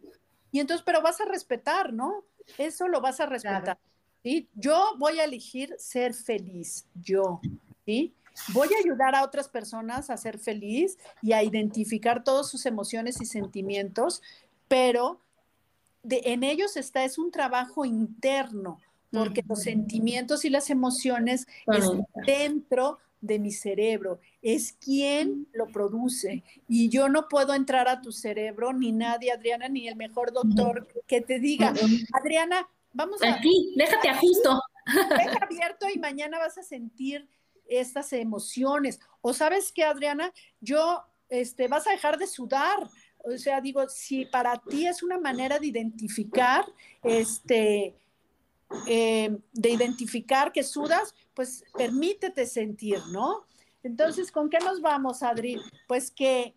[0.50, 2.24] Y entonces, pero vas a respetar, ¿no?
[2.56, 3.78] Eso lo vas a respetar.
[4.54, 7.40] Yo voy a elegir ser feliz, yo,
[7.84, 8.14] ¿sí?
[8.52, 13.20] Voy a ayudar a otras personas a ser feliz y a identificar todas sus emociones
[13.20, 14.22] y sentimientos,
[14.68, 15.20] pero
[16.02, 18.80] de, en ellos está, es un trabajo interno,
[19.10, 26.44] porque los sentimientos y las emociones están dentro de mi cerebro, es quien lo produce.
[26.68, 30.86] Y yo no puedo entrar a tu cerebro, ni nadie, Adriana, ni el mejor doctor
[31.06, 31.74] que te diga,
[32.12, 33.34] Adriana, Vamos a...
[33.34, 34.60] Aquí, déjate ajusto.
[34.86, 37.28] Deja abierto y mañana vas a sentir
[37.68, 39.00] estas emociones.
[39.20, 42.88] O sabes qué, Adriana, yo, este, vas a dejar de sudar.
[43.18, 46.64] O sea, digo, si para ti es una manera de identificar,
[47.02, 47.94] este,
[48.86, 53.44] eh, de identificar que sudas, pues permítete sentir, ¿no?
[53.82, 55.60] Entonces, ¿con qué nos vamos, Adri?
[55.86, 56.54] Pues que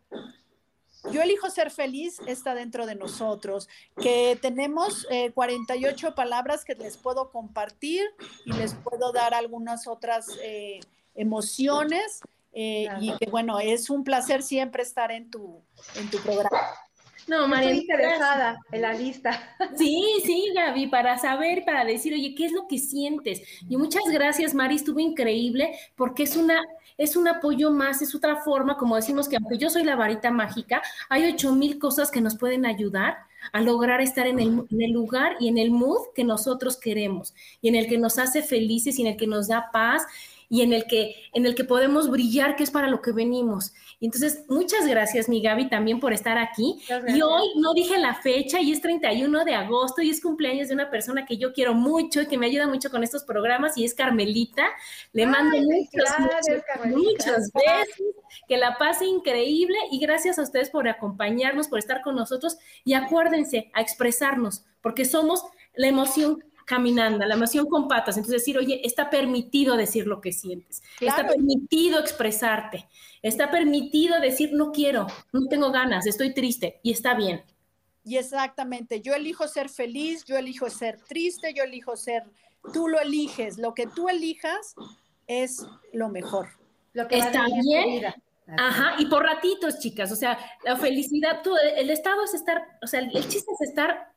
[1.09, 3.68] yo elijo ser feliz está dentro de nosotros,
[3.99, 8.03] que tenemos 48 eh, palabras que les puedo compartir
[8.45, 10.80] y les puedo dar algunas otras eh,
[11.22, 12.22] emociones
[12.53, 15.61] eh, y que bueno, es un placer siempre estar en tu,
[15.95, 16.59] en tu programa.
[17.28, 17.69] No, María.
[17.69, 19.55] Estoy interesada en la lista.
[19.78, 23.41] Sí, sí, Gaby, para saber, para decir, oye, ¿qué es lo que sientes?
[23.69, 26.61] Y muchas gracias, Mari, estuvo increíble porque es una
[26.97, 30.30] es un apoyo más, es otra forma, como decimos que aunque yo soy la varita
[30.30, 33.17] mágica, hay ocho mil cosas que nos pueden ayudar
[33.53, 37.34] a lograr estar en el, en el, lugar y en el mood que nosotros queremos
[37.59, 40.03] y en el que nos hace felices y en el que nos da paz
[40.52, 43.72] y en el que, en el que podemos brillar, que es para lo que venimos.
[44.02, 46.78] Entonces, muchas gracias, mi Gaby, también por estar aquí.
[47.08, 50.74] Y hoy no dije la fecha y es 31 de agosto y es cumpleaños de
[50.74, 53.86] una persona que yo quiero mucho y que me ayuda mucho con estos programas y
[53.86, 54.68] es Carmelita.
[55.14, 56.10] Le mando muchos,
[56.84, 58.16] muchos, besos,
[58.49, 62.93] que la pase increíble y gracias a ustedes por acompañarnos, por estar con nosotros y
[62.93, 65.45] acuérdense a expresarnos, porque somos
[65.76, 68.15] la emoción caminando, la emoción con patas.
[68.15, 72.88] Entonces decir, oye, está permitido decir lo que sientes, está permitido expresarte,
[73.22, 77.43] está permitido decir, no quiero, no tengo ganas, estoy triste y está bien.
[78.05, 82.24] Y exactamente, yo elijo ser feliz, yo elijo ser triste, yo elijo ser,
[82.72, 84.74] tú lo eliges, lo que tú elijas
[85.28, 86.47] es lo mejor.
[86.93, 88.13] Lo que está bien.
[88.57, 92.88] Ajá, y por ratitos, chicas, o sea, la felicidad, tú, el estado es estar, o
[92.88, 94.11] sea, el chiste es estar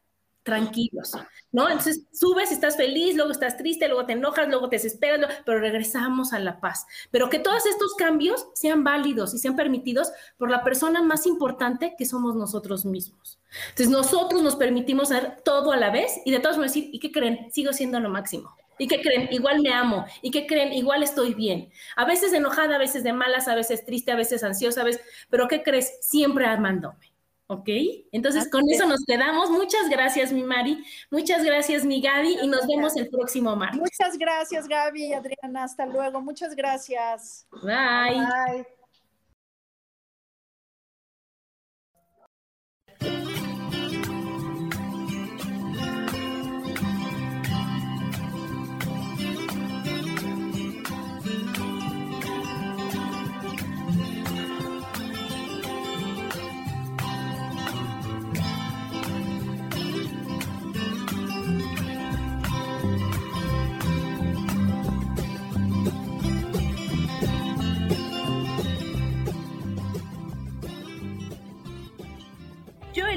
[0.45, 1.13] tranquilos,
[1.51, 1.69] ¿no?
[1.69, 6.33] Entonces subes, estás feliz, luego estás triste, luego te enojas, luego te desesperas, pero regresamos
[6.33, 6.87] a la paz.
[7.11, 11.95] Pero que todos estos cambios sean válidos y sean permitidos por la persona más importante
[11.99, 13.41] que somos nosotros mismos.
[13.71, 17.01] Entonces nosotros nos permitimos hacer todo a la vez y de todos modos decir, ¿y
[17.01, 17.51] qué creen?
[17.51, 18.55] Sigo siendo lo máximo.
[18.79, 19.29] ¿Y qué creen?
[19.31, 20.05] Igual me amo.
[20.21, 20.73] ¿Y qué creen?
[20.73, 21.71] Igual estoy bien.
[21.97, 25.03] A veces enojada, a veces de malas, a veces triste, a veces ansiosa, a veces,
[25.31, 25.99] pero ¿qué crees?
[26.03, 27.14] Siempre amándome.
[27.47, 27.69] ¿Ok?
[28.13, 29.51] Entonces con eso nos quedamos.
[29.51, 30.83] Muchas gracias, mi Mari.
[31.11, 32.39] Muchas gracias, mi Gaby.
[32.43, 33.79] Y nos vemos el próximo martes.
[33.79, 35.65] Muchas gracias, Gaby y Adriana.
[35.65, 36.23] Hasta luego.
[36.23, 37.47] Muchas gracias.
[37.63, 38.21] Bye.
[38.53, 38.84] Bye.